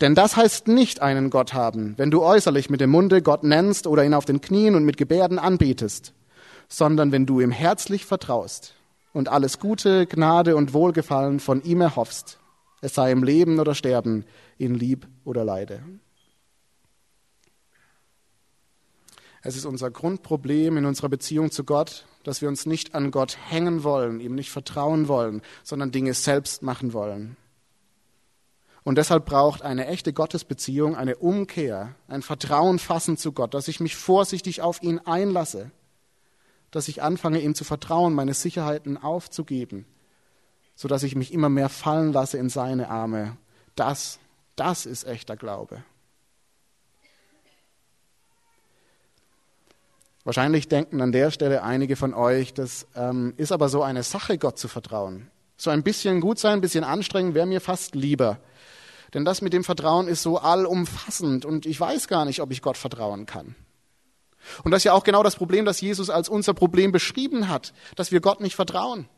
Denn 0.01 0.15
das 0.15 0.37
heißt 0.37 0.69
nicht 0.69 1.01
einen 1.03 1.31
Gott 1.31 1.55
haben, 1.55 1.95
wenn 1.97 2.11
du 2.11 2.23
äußerlich 2.23 2.71
mit 2.71 2.81
dem 2.81 2.91
Munde 2.91 3.23
Gott 3.23 3.45
nennst 3.45 3.87
oder 3.87 4.05
ihn 4.05 4.15
auf 4.15 4.25
den 4.25 4.41
Knien 4.41 4.75
und 4.75 4.85
mit 4.85 4.97
Gebärden 4.97 5.39
anbetest, 5.39 6.13
sondern 6.69 7.13
wenn 7.13 7.27
du 7.27 7.41
ihm 7.41 7.51
herzlich 7.51 8.05
vertraust 8.05 8.75
und 9.13 9.29
alles 9.29 9.59
Gute, 9.59 10.07
Gnade 10.07 10.57
und 10.57 10.73
Wohlgefallen 10.73 11.41
von 11.41 11.63
ihm 11.63 11.81
erhoffst, 11.81 12.39
es 12.81 12.95
sei 12.95 13.11
im 13.11 13.25
Leben 13.25 13.59
oder 13.59 13.75
Sterben, 13.75 14.25
in 14.57 14.75
Lieb 14.75 15.07
oder 15.25 15.45
Leide. 15.45 15.83
Es 19.43 19.57
ist 19.57 19.65
unser 19.65 19.91
Grundproblem 19.91 20.77
in 20.77 20.85
unserer 20.85 21.09
Beziehung 21.09 21.51
zu 21.51 21.65
Gott, 21.65 22.07
dass 22.25 22.43
wir 22.43 22.49
uns 22.49 22.67
nicht 22.67 22.95
an 22.95 23.11
Gott 23.11 23.39
hängen 23.49 23.85
wollen, 23.85 24.21
ihm 24.21 24.35
nicht 24.35 24.51
vertrauen 24.51 25.09
wollen, 25.09 25.43
sondern 25.63 25.93
Dinge 25.93 26.13
selbst 26.15 26.63
machen 26.63 26.93
wollen. 26.93 27.37
Und 28.89 28.95
deshalb 28.95 29.27
braucht 29.27 29.61
eine 29.61 29.87
echte 29.87 30.15
Gottesbeziehung 30.15 30.97
eine 30.97 31.17
Umkehr, 31.17 31.95
ein 32.09 32.23
Vertrauen 32.23 32.79
fassen 32.79 33.19
zu 33.19 33.33
Gott, 33.33 33.53
dass 33.53 33.69
ich 33.69 33.81
mich 33.81 33.97
vorsichtig 33.97 34.63
auf 34.63 34.83
ihn 34.83 34.99
einlasse, 35.01 35.71
dass 36.71 36.89
ich 36.89 37.03
anfange, 37.03 37.39
ihm 37.43 37.55
zu 37.55 37.65
vertrauen, 37.65 38.15
meine 38.15 38.33
Sicherheiten 38.33 38.97
aufzugeben, 38.97 39.85
sodass 40.75 41.03
ich 41.03 41.17
mich 41.17 41.35
immer 41.35 41.51
mehr 41.51 41.69
fallen 41.69 42.15
lasse 42.15 42.39
in 42.39 42.49
seine 42.49 42.89
Arme. 42.89 43.37
Das, 43.75 44.21
das 44.57 44.87
ist 44.87 45.05
echter 45.07 45.37
Glaube. 45.37 45.85
Wahrscheinlich 50.25 50.67
denken 50.67 51.03
an 51.03 51.13
der 51.13 51.31
Stelle 51.31 51.63
einige 51.63 51.97
von 51.97 52.15
euch, 52.15 52.55
das 52.55 52.87
ähm, 52.97 53.35
ist 53.37 53.53
aber 53.53 53.69
so 53.69 53.83
eine 53.83 54.03
Sache, 54.03 54.39
Gott 54.39 54.59
zu 54.59 54.67
vertrauen. 54.67 55.31
So 55.59 55.69
ein 55.69 55.83
bisschen 55.83 56.23
gut 56.23 56.39
sein, 56.39 56.55
ein 56.55 56.61
bisschen 56.63 56.85
anstrengend 56.85 57.35
wäre 57.35 57.45
mir 57.45 57.61
fast 57.61 57.95
lieber. 57.95 58.41
Denn 59.15 59.25
das 59.25 59.41
mit 59.41 59.53
dem 59.53 59.65
Vertrauen 59.65 60.09
ist 60.09 60.23
so 60.23 60.39
allumfassend 60.39 61.45
und 61.45 61.67
ich 61.67 61.79
weiß 61.81 62.09
gar 62.09 62.25
nicht, 62.25 62.41
ob 62.43 62.51
ich 62.51 62.63
Gott 62.63 62.77
vertrauen 62.77 63.27
kann. 63.27 63.55
Und 64.65 64.71
das 64.71 64.81
ist 64.81 64.85
ja 64.85 64.93
auch 64.93 65.05
genau 65.05 65.23
das 65.23 65.37
Problem, 65.37 65.65
das 65.65 65.81
Jesus 65.81 66.11
als 66.11 66.29
unser 66.29 66.55
Problem 66.55 66.93
beschrieben 66.93 67.49
hat, 67.49 67.73
dass 67.97 68.13
wir 68.13 68.21
Gott 68.21 68.41
nicht 68.41 68.57
vertrauen. 68.57 69.09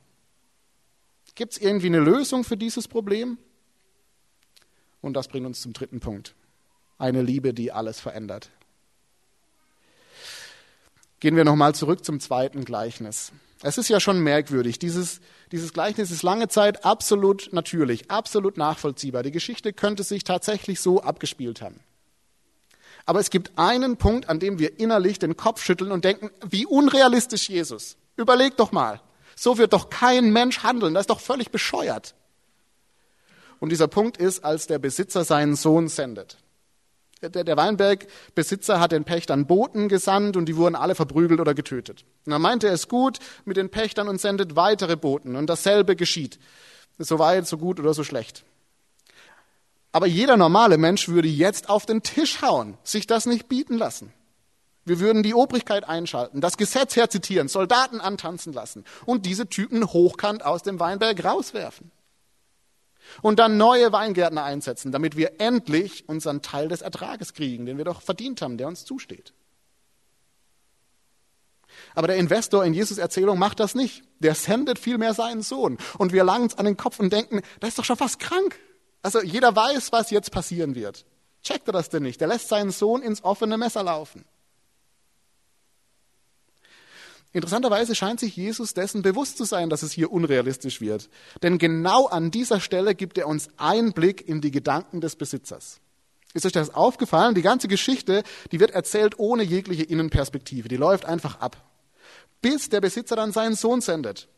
Gibt 1.35 1.53
es 1.53 1.59
irgendwie 1.59 1.87
eine 1.87 2.01
Lösung 2.01 2.45
für 2.45 2.57
dieses 2.57 2.89
Problem? 2.89 3.39
Und 5.01 5.15
das 5.15 5.29
bringt 5.29 5.47
uns 5.47 5.61
zum 5.61 5.73
dritten 5.73 6.01
Punkt. 6.01 6.35
Eine 6.99 7.23
Liebe, 7.23 7.55
die 7.55 7.73
alles 7.73 8.01
verändert. 8.01 8.51
Gehen 11.21 11.37
wir 11.37 11.45
nochmal 11.45 11.75
zurück 11.75 12.05
zum 12.05 12.21
zweiten 12.21 12.65
Gleichnis. 12.65 13.33
Es 13.63 13.77
ist 13.77 13.89
ja 13.89 14.01
schon 14.01 14.21
merkwürdig. 14.21 14.79
Dieses, 14.79 15.21
dieses 15.53 15.73
Gleichnis 15.73 16.11
ist 16.11 16.23
lange 16.23 16.49
Zeit 16.49 16.85
absolut 16.85 17.51
natürlich, 17.53 18.11
absolut 18.11 18.57
nachvollziehbar. 18.57 19.23
Die 19.23 19.31
Geschichte 19.31 19.73
könnte 19.73 20.03
sich 20.03 20.25
tatsächlich 20.25 20.81
so 20.81 21.03
abgespielt 21.03 21.61
haben. 21.61 21.81
Aber 23.05 23.21
es 23.21 23.31
gibt 23.31 23.53
einen 23.57 23.97
Punkt, 23.97 24.29
an 24.29 24.41
dem 24.41 24.59
wir 24.59 24.79
innerlich 24.79 25.19
den 25.19 25.37
Kopf 25.37 25.63
schütteln 25.63 25.93
und 25.93 26.05
denken, 26.05 26.31
wie 26.49 26.65
unrealistisch 26.65 27.49
Jesus. 27.49 27.97
Überleg 28.17 28.57
doch 28.57 28.73
mal. 28.73 29.01
So 29.37 29.59
wird 29.59 29.73
doch 29.73 29.91
kein 29.91 30.33
Mensch 30.33 30.63
handeln. 30.63 30.95
Das 30.95 31.03
ist 31.03 31.11
doch 31.11 31.21
völlig 31.21 31.51
bescheuert. 31.51 32.15
Und 33.59 33.71
dieser 33.71 33.89
Punkt 33.89 34.17
ist, 34.17 34.43
als 34.45 34.67
der 34.67 34.79
Besitzer 34.79 35.25
seinen 35.25 35.55
Sohn 35.55 35.89
sendet. 35.89 36.39
Der, 37.23 37.45
der 37.45 37.57
Weinbergbesitzer 37.57 38.81
hat 38.81 38.93
den 38.93 39.05
Pächtern 39.05 39.47
Boten 39.47 39.89
gesandt 39.89 40.39
und 40.39 40.47
die 40.47 40.57
wurden 40.57 40.75
alle 40.75 40.95
verprügelt 40.95 41.39
oder 41.39 41.53
getötet. 41.53 42.05
Und 42.25 42.33
dann 42.33 42.41
meinte 42.41 42.67
er 42.69 42.73
es 42.73 42.89
gut 42.89 43.19
mit 43.45 43.59
den 43.59 43.71
Pächtern 43.71 44.09
und 44.09 44.21
sendet 44.21 44.57
weitere 44.57 44.97
Boten 44.97 45.37
und 45.37 45.49
dasselbe 45.49 45.97
geschieht. 45.97 46.39
So 46.99 47.19
weit, 47.19 47.47
so 47.47 47.59
gut 47.59 47.79
oder 47.79 47.93
so 47.93 48.05
schlecht. 48.05 48.45
Aber 49.93 50.07
jeder 50.07 50.37
normale 50.37 50.79
Mensch 50.79 51.09
würde 51.09 51.29
jetzt 51.29 51.69
auf 51.69 51.85
den 51.85 52.03
Tisch 52.03 52.41
hauen, 52.43 52.79
sich 52.85 53.07
das 53.07 53.27
nicht 53.27 53.49
bieten 53.49 53.77
lassen. 53.77 54.13
Wir 54.87 54.99
würden 54.99 55.23
die 55.23 55.35
Obrigkeit 55.35 55.85
einschalten, 55.85 56.41
das 56.41 56.57
Gesetz 56.57 56.97
herzitieren, 56.97 57.49
Soldaten 57.49 58.01
antanzen 58.01 58.53
lassen 58.53 58.85
und 59.05 59.27
diese 59.27 59.47
Typen 59.47 59.85
hochkant 59.93 60.45
aus 60.45 60.63
dem 60.63 60.81
Weinberg 60.81 61.23
rauswerfen. 61.23 61.91
Und 63.23 63.39
dann 63.39 63.57
neue 63.57 63.93
Weingärtner 63.93 64.45
einsetzen, 64.45 64.93
damit 64.93 65.17
wir 65.17 65.41
endlich 65.41 66.09
unseren 66.09 66.43
Teil 66.43 66.69
des 66.69 66.83
Ertrages 66.83 67.35
kriegen, 67.35 67.67
den 67.67 67.79
wir 67.79 67.85
doch 67.85 68.03
verdient 68.03 68.43
haben, 68.43 68.57
der 68.57 68.69
uns 68.69 68.85
zusteht. 68.85 69.33
Aber 71.95 72.07
der 72.07 72.17
Investor 72.17 72.65
in 72.65 72.75
Jesus 72.75 72.99
Erzählung 72.99 73.39
macht 73.39 73.61
das 73.61 73.75
nicht. 73.75 74.03
Der 74.19 74.35
sendet 74.35 74.79
vielmehr 74.79 75.15
seinen 75.15 75.43
Sohn. 75.43 75.79
Und 75.99 76.13
wir 76.13 76.25
langen 76.25 76.45
uns 76.45 76.59
an 76.59 76.67
den 76.67 76.77
Kopf 76.77 76.99
und 77.01 77.13
denken, 77.13 77.43
das 77.61 77.71
ist 77.71 77.79
doch 77.79 77.85
schon 77.85 77.97
fast 77.97 78.19
krank. 78.19 78.59
Also 79.03 79.23
jeder 79.23 79.55
weiß, 79.55 79.93
was 79.93 80.11
jetzt 80.11 80.31
passieren 80.31 80.75
wird. 80.75 81.07
Checkt 81.43 81.69
er 81.69 81.73
das 81.73 81.89
denn 81.89 82.03
nicht? 82.03 82.21
Der 82.21 82.29
lässt 82.29 82.49
seinen 82.49 82.71
Sohn 82.71 83.03
ins 83.03 83.25
offene 83.25 83.57
Messer 83.57 83.83
laufen. 83.83 84.25
Interessanterweise 87.33 87.95
scheint 87.95 88.19
sich 88.19 88.35
Jesus 88.35 88.75
dessen 88.75 89.03
bewusst 89.03 89.39
zu 89.39 89.45
sein, 89.45 89.71
dass 89.71 89.83
es 89.83 89.93
hier 89.93 90.11
unrealistisch 90.11 90.81
wird. 90.81 91.09
Denn 91.43 91.59
genau 91.59 92.07
an 92.07 92.33
dieser 92.33 92.59
Stelle 92.59 92.95
gibt 92.97 93.19
er 93.19 93.29
uns 93.29 93.49
Einblick 93.57 94.27
in 94.27 94.41
die 94.41 94.51
Gedanken 94.51 95.01
des 95.01 95.15
Besitzers. 95.15 95.81
Ist 96.35 96.47
euch 96.47 96.53
das 96.53 96.75
aufgefallen? 96.75 97.35
Die 97.35 97.43
ganze 97.43 97.69
Geschichte, 97.69 98.25
die 98.51 98.59
wird 98.59 98.73
erzählt 98.73 99.19
ohne 99.19 99.45
jegliche 99.45 99.85
Innenperspektive. 99.85 100.69
Die 100.69 100.77
läuft 100.77 101.05
einfach 101.05 101.41
ab. 101.41 101.57
Bis 102.43 102.69
der 102.69 102.81
Besitzer 102.81 103.17
dann 103.17 103.33
seinen 103.33 103.55
Sohn 103.55 103.81
sendet. 103.81 104.29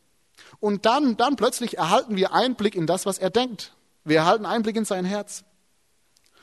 Und 0.61 0.85
dann, 0.85 1.17
dann 1.17 1.37
plötzlich 1.37 1.79
erhalten 1.79 2.17
wir 2.17 2.33
Einblick 2.33 2.75
in 2.75 2.87
das, 2.87 3.07
was 3.07 3.19
er 3.19 3.31
denkt. 3.31 3.75
Wir 4.05 4.19
erhalten 4.19 4.45
Einblick 4.45 4.77
in 4.77 4.85
sein 4.85 5.05
Herz. 5.05 5.45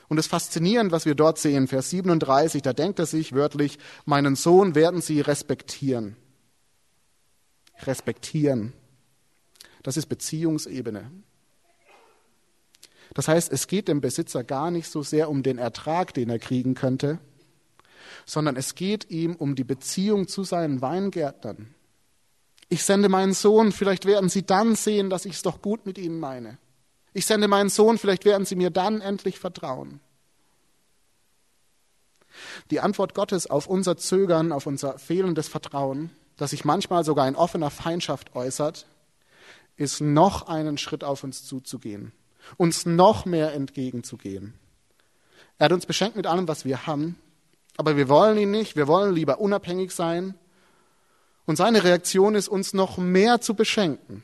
Und 0.08 0.18
es 0.18 0.26
ist 0.26 0.30
faszinierend, 0.30 0.90
was 0.90 1.06
wir 1.06 1.14
dort 1.14 1.38
sehen. 1.38 1.68
Vers 1.68 1.90
37, 1.90 2.62
da 2.62 2.72
denkt 2.72 2.98
er 2.98 3.06
sich 3.06 3.32
wörtlich, 3.32 3.78
meinen 4.04 4.34
Sohn 4.34 4.74
werden 4.74 5.00
sie 5.00 5.20
respektieren. 5.20 6.16
Respektieren. 7.86 8.72
Das 9.82 9.96
ist 9.96 10.06
Beziehungsebene. 10.06 11.10
Das 13.14 13.28
heißt, 13.28 13.52
es 13.52 13.66
geht 13.66 13.88
dem 13.88 14.00
Besitzer 14.00 14.44
gar 14.44 14.70
nicht 14.70 14.88
so 14.88 15.02
sehr 15.02 15.28
um 15.30 15.42
den 15.42 15.58
Ertrag, 15.58 16.14
den 16.14 16.30
er 16.30 16.38
kriegen 16.38 16.74
könnte, 16.74 17.18
sondern 18.24 18.56
es 18.56 18.74
geht 18.74 19.10
ihm 19.10 19.34
um 19.34 19.56
die 19.56 19.64
Beziehung 19.64 20.28
zu 20.28 20.44
seinen 20.44 20.80
Weingärtnern. 20.80 21.74
Ich 22.68 22.84
sende 22.84 23.08
meinen 23.08 23.32
Sohn, 23.32 23.72
vielleicht 23.72 24.06
werden 24.06 24.28
sie 24.28 24.44
dann 24.44 24.76
sehen, 24.76 25.10
dass 25.10 25.24
ich 25.24 25.34
es 25.34 25.42
doch 25.42 25.60
gut 25.60 25.86
mit 25.86 25.98
ihnen 25.98 26.20
meine. 26.20 26.58
Ich 27.12 27.26
sende 27.26 27.48
meinen 27.48 27.68
Sohn, 27.68 27.98
vielleicht 27.98 28.24
werden 28.24 28.46
sie 28.46 28.54
mir 28.54 28.70
dann 28.70 29.00
endlich 29.00 29.40
vertrauen. 29.40 29.98
Die 32.70 32.78
Antwort 32.78 33.14
Gottes 33.14 33.48
auf 33.48 33.66
unser 33.66 33.96
Zögern, 33.96 34.52
auf 34.52 34.66
unser 34.66 34.98
fehlendes 34.98 35.48
Vertrauen, 35.48 36.10
das 36.40 36.50
sich 36.50 36.64
manchmal 36.64 37.04
sogar 37.04 37.28
in 37.28 37.36
offener 37.36 37.68
Feindschaft 37.68 38.34
äußert, 38.34 38.86
ist 39.76 40.00
noch 40.00 40.48
einen 40.48 40.78
Schritt 40.78 41.04
auf 41.04 41.22
uns 41.22 41.44
zuzugehen, 41.44 42.12
uns 42.56 42.86
noch 42.86 43.26
mehr 43.26 43.52
entgegenzugehen. 43.52 44.54
Er 45.58 45.66
hat 45.66 45.72
uns 45.72 45.84
beschenkt 45.84 46.16
mit 46.16 46.26
allem, 46.26 46.48
was 46.48 46.64
wir 46.64 46.86
haben, 46.86 47.18
aber 47.76 47.98
wir 47.98 48.08
wollen 48.08 48.38
ihn 48.38 48.50
nicht, 48.50 48.74
wir 48.74 48.88
wollen 48.88 49.14
lieber 49.14 49.38
unabhängig 49.38 49.90
sein. 49.92 50.34
Und 51.44 51.56
seine 51.56 51.84
Reaktion 51.84 52.34
ist, 52.34 52.48
uns 52.48 52.72
noch 52.72 52.96
mehr 52.96 53.42
zu 53.42 53.52
beschenken. 53.52 54.22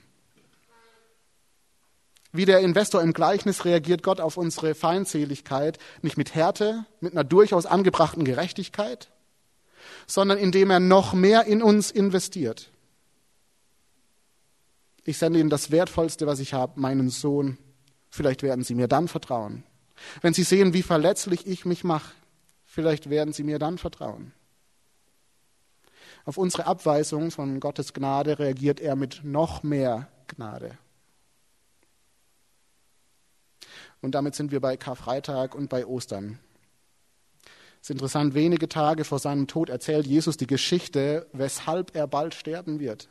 Wie 2.32 2.46
der 2.46 2.60
Investor 2.60 3.02
im 3.02 3.12
Gleichnis 3.12 3.66
reagiert 3.66 4.02
Gott 4.02 4.22
auf 4.22 4.38
unsere 4.38 4.74
Feindseligkeit 4.74 5.78
nicht 6.00 6.16
mit 6.16 6.34
Härte, 6.34 6.86
mit 7.00 7.12
einer 7.12 7.24
durchaus 7.24 7.66
angebrachten 7.66 8.24
Gerechtigkeit, 8.24 9.10
sondern 10.06 10.38
indem 10.38 10.70
er 10.70 10.80
noch 10.80 11.12
mehr 11.12 11.44
in 11.44 11.62
uns 11.62 11.90
investiert. 11.90 12.70
Ich 15.04 15.18
sende 15.18 15.38
Ihnen 15.38 15.50
das 15.50 15.70
Wertvollste, 15.70 16.26
was 16.26 16.40
ich 16.40 16.52
habe, 16.52 16.80
meinen 16.80 17.10
Sohn. 17.10 17.58
Vielleicht 18.10 18.42
werden 18.42 18.64
Sie 18.64 18.74
mir 18.74 18.88
dann 18.88 19.08
vertrauen. 19.08 19.62
Wenn 20.20 20.34
Sie 20.34 20.42
sehen, 20.42 20.72
wie 20.74 20.82
verletzlich 20.82 21.46
ich 21.46 21.64
mich 21.64 21.84
mache, 21.84 22.12
vielleicht 22.64 23.08
werden 23.08 23.32
Sie 23.32 23.44
mir 23.44 23.58
dann 23.58 23.78
vertrauen. 23.78 24.32
Auf 26.24 26.38
unsere 26.38 26.66
Abweisung 26.66 27.30
von 27.30 27.60
Gottes 27.60 27.94
Gnade 27.94 28.40
reagiert 28.40 28.80
er 28.80 28.96
mit 28.96 29.20
noch 29.22 29.62
mehr 29.62 30.08
Gnade. 30.26 30.76
Und 34.00 34.16
damit 34.16 34.34
sind 34.34 34.50
wir 34.50 34.60
bei 34.60 34.76
Karfreitag 34.76 35.54
und 35.54 35.68
bei 35.68 35.86
Ostern. 35.86 36.40
Es 37.80 37.90
ist 37.90 37.90
interessant, 37.90 38.34
wenige 38.34 38.68
Tage 38.68 39.04
vor 39.04 39.18
seinem 39.18 39.46
Tod 39.46 39.68
erzählt 39.68 40.06
Jesus 40.06 40.36
die 40.36 40.46
Geschichte, 40.46 41.26
weshalb 41.32 41.94
er 41.94 42.06
bald 42.06 42.34
sterben 42.34 42.80
wird, 42.80 43.08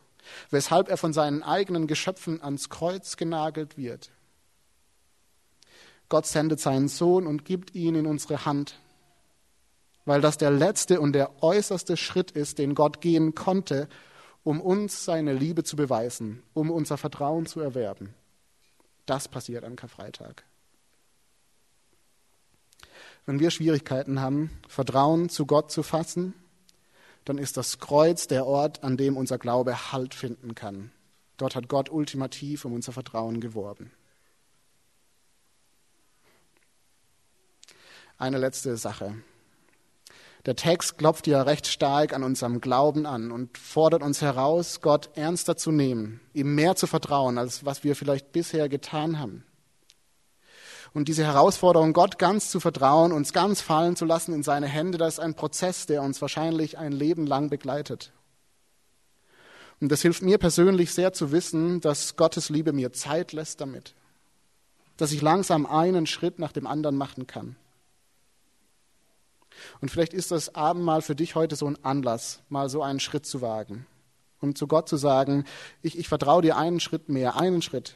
weshalb 0.49 0.89
er 0.89 0.97
von 0.97 1.13
seinen 1.13 1.43
eigenen 1.43 1.87
Geschöpfen 1.87 2.41
ans 2.41 2.69
Kreuz 2.69 3.15
genagelt 3.17 3.77
wird. 3.77 4.11
Gott 6.09 6.25
sendet 6.25 6.59
seinen 6.59 6.87
Sohn 6.87 7.25
und 7.25 7.45
gibt 7.45 7.73
ihn 7.73 7.95
in 7.95 8.05
unsere 8.05 8.45
Hand, 8.45 8.79
weil 10.05 10.21
das 10.21 10.37
der 10.37 10.51
letzte 10.51 11.01
und 11.01 11.13
der 11.13 11.41
äußerste 11.41 11.97
Schritt 11.97 12.31
ist, 12.31 12.59
den 12.59 12.75
Gott 12.75 13.01
gehen 13.01 13.33
konnte, 13.33 13.87
um 14.43 14.61
uns 14.61 15.05
seine 15.05 15.33
Liebe 15.33 15.63
zu 15.63 15.75
beweisen, 15.75 16.43
um 16.53 16.69
unser 16.69 16.97
Vertrauen 16.97 17.47
zu 17.47 17.59
erwerben. 17.59 18.13
Das 19.07 19.27
passiert 19.27 19.63
an 19.63 19.75
Karfreitag. 19.75 20.43
Wenn 23.25 23.39
wir 23.39 23.49
Schwierigkeiten 23.49 24.21
haben, 24.21 24.51
Vertrauen 24.67 25.29
zu 25.29 25.45
Gott 25.45 25.71
zu 25.71 25.81
fassen, 25.81 26.33
dann 27.25 27.39
ist 27.39 27.57
das 27.57 27.79
Kreuz 27.79 28.27
der 28.27 28.45
Ort, 28.45 28.83
an 28.83 28.97
dem 28.97 29.17
unser 29.17 29.39
Glaube 29.39 29.91
Halt 29.91 30.13
finden 30.13 30.53
kann. 30.53 30.91
Dort 31.37 31.55
hat 31.55 31.67
Gott 31.67 31.89
ultimativ 31.89 32.65
um 32.65 32.73
unser 32.73 32.91
Vertrauen 32.91 33.41
geworben. 33.41 33.91
Eine 38.17 38.37
letzte 38.37 38.77
Sache. 38.77 39.15
Der 40.45 40.55
Text 40.55 40.99
klopft 40.99 41.25
ja 41.25 41.41
recht 41.41 41.65
stark 41.65 42.13
an 42.13 42.23
unserem 42.23 42.61
Glauben 42.61 43.07
an 43.07 43.31
und 43.31 43.57
fordert 43.57 44.03
uns 44.03 44.21
heraus, 44.21 44.79
Gott 44.79 45.09
ernster 45.15 45.57
zu 45.57 45.71
nehmen, 45.71 46.21
ihm 46.33 46.53
mehr 46.53 46.75
zu 46.75 46.85
vertrauen, 46.85 47.39
als 47.39 47.65
was 47.65 47.83
wir 47.83 47.95
vielleicht 47.95 48.31
bisher 48.31 48.69
getan 48.69 49.19
haben. 49.19 49.43
Und 50.95 51.09
diese 51.09 51.25
Herausforderung, 51.25 51.91
Gott 51.91 52.17
ganz 52.17 52.49
zu 52.49 52.61
vertrauen, 52.61 53.11
uns 53.11 53.33
ganz 53.33 53.59
fallen 53.59 53.97
zu 53.97 54.05
lassen 54.05 54.33
in 54.33 54.43
seine 54.43 54.67
Hände, 54.67 54.97
das 54.97 55.15
ist 55.15 55.19
ein 55.19 55.35
Prozess, 55.35 55.87
der 55.87 56.01
uns 56.01 56.21
wahrscheinlich 56.21 56.77
ein 56.77 56.93
Leben 56.93 57.27
lang 57.27 57.49
begleitet. 57.49 58.13
Und 59.81 59.91
das 59.91 60.01
hilft 60.01 60.21
mir 60.21 60.37
persönlich 60.37 60.93
sehr 60.93 61.11
zu 61.11 61.33
wissen, 61.33 61.81
dass 61.81 62.15
Gottes 62.15 62.47
Liebe 62.47 62.71
mir 62.71 62.93
Zeit 62.93 63.33
lässt 63.33 63.59
damit. 63.59 63.93
Dass 64.95 65.11
ich 65.11 65.21
langsam 65.21 65.65
einen 65.65 66.07
Schritt 66.07 66.39
nach 66.39 66.53
dem 66.53 66.65
anderen 66.65 66.95
machen 66.95 67.27
kann. 67.27 67.57
Und 69.81 69.91
vielleicht 69.91 70.13
ist 70.13 70.31
das 70.31 70.55
Abendmahl 70.55 71.01
für 71.01 71.15
dich 71.15 71.35
heute 71.35 71.57
so 71.57 71.67
ein 71.67 71.77
Anlass, 71.83 72.41
mal 72.47 72.69
so 72.69 72.81
einen 72.81 73.01
Schritt 73.01 73.25
zu 73.25 73.41
wagen. 73.41 73.85
Und 74.39 74.57
zu 74.57 74.65
Gott 74.65 74.87
zu 74.87 74.95
sagen, 74.95 75.43
ich, 75.81 75.97
ich 75.99 76.07
vertraue 76.07 76.41
dir 76.41 76.55
einen 76.55 76.79
Schritt 76.79 77.09
mehr, 77.09 77.35
einen 77.35 77.61
Schritt. 77.61 77.95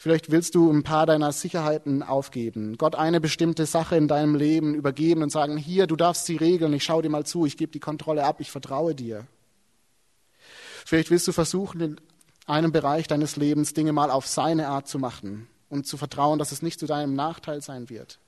Vielleicht 0.00 0.30
willst 0.30 0.54
du 0.54 0.72
ein 0.72 0.82
paar 0.82 1.04
deiner 1.04 1.30
Sicherheiten 1.30 2.02
aufgeben, 2.02 2.78
Gott 2.78 2.94
eine 2.94 3.20
bestimmte 3.20 3.66
Sache 3.66 3.96
in 3.96 4.08
deinem 4.08 4.34
Leben 4.34 4.74
übergeben 4.74 5.22
und 5.22 5.28
sagen, 5.28 5.58
hier, 5.58 5.86
du 5.86 5.94
darfst 5.94 6.24
sie 6.24 6.36
regeln, 6.36 6.72
ich 6.72 6.84
schaue 6.84 7.02
dir 7.02 7.10
mal 7.10 7.26
zu, 7.26 7.44
ich 7.44 7.58
gebe 7.58 7.70
die 7.70 7.80
Kontrolle 7.80 8.24
ab, 8.24 8.40
ich 8.40 8.50
vertraue 8.50 8.94
dir. 8.94 9.26
Vielleicht 10.86 11.10
willst 11.10 11.28
du 11.28 11.32
versuchen, 11.32 11.80
in 11.82 12.00
einem 12.46 12.72
Bereich 12.72 13.08
deines 13.08 13.36
Lebens 13.36 13.74
Dinge 13.74 13.92
mal 13.92 14.10
auf 14.10 14.26
seine 14.26 14.68
Art 14.68 14.88
zu 14.88 14.98
machen 14.98 15.48
und 15.68 15.86
zu 15.86 15.98
vertrauen, 15.98 16.38
dass 16.38 16.50
es 16.50 16.62
nicht 16.62 16.80
zu 16.80 16.86
deinem 16.86 17.14
Nachteil 17.14 17.60
sein 17.60 17.90
wird. 17.90 18.20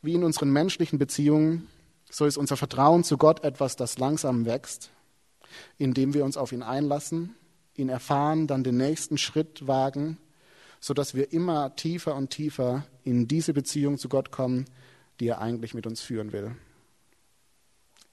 Wie 0.00 0.14
in 0.14 0.22
unseren 0.22 0.52
menschlichen 0.52 1.00
Beziehungen, 1.00 1.66
so 2.08 2.24
ist 2.24 2.36
unser 2.36 2.56
Vertrauen 2.56 3.02
zu 3.02 3.18
Gott 3.18 3.42
etwas, 3.42 3.74
das 3.74 3.98
langsam 3.98 4.46
wächst, 4.46 4.90
indem 5.76 6.14
wir 6.14 6.24
uns 6.24 6.36
auf 6.36 6.52
ihn 6.52 6.62
einlassen 6.62 7.34
ihn 7.78 7.88
erfahren, 7.88 8.46
dann 8.46 8.64
den 8.64 8.76
nächsten 8.76 9.18
Schritt 9.18 9.66
wagen, 9.66 10.18
sodass 10.80 11.14
wir 11.14 11.32
immer 11.32 11.74
tiefer 11.76 12.14
und 12.14 12.30
tiefer 12.30 12.86
in 13.04 13.28
diese 13.28 13.52
Beziehung 13.52 13.98
zu 13.98 14.08
Gott 14.08 14.30
kommen, 14.30 14.66
die 15.20 15.28
er 15.28 15.40
eigentlich 15.40 15.74
mit 15.74 15.86
uns 15.86 16.00
führen 16.00 16.32
will. 16.32 16.54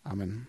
Amen. 0.03 0.47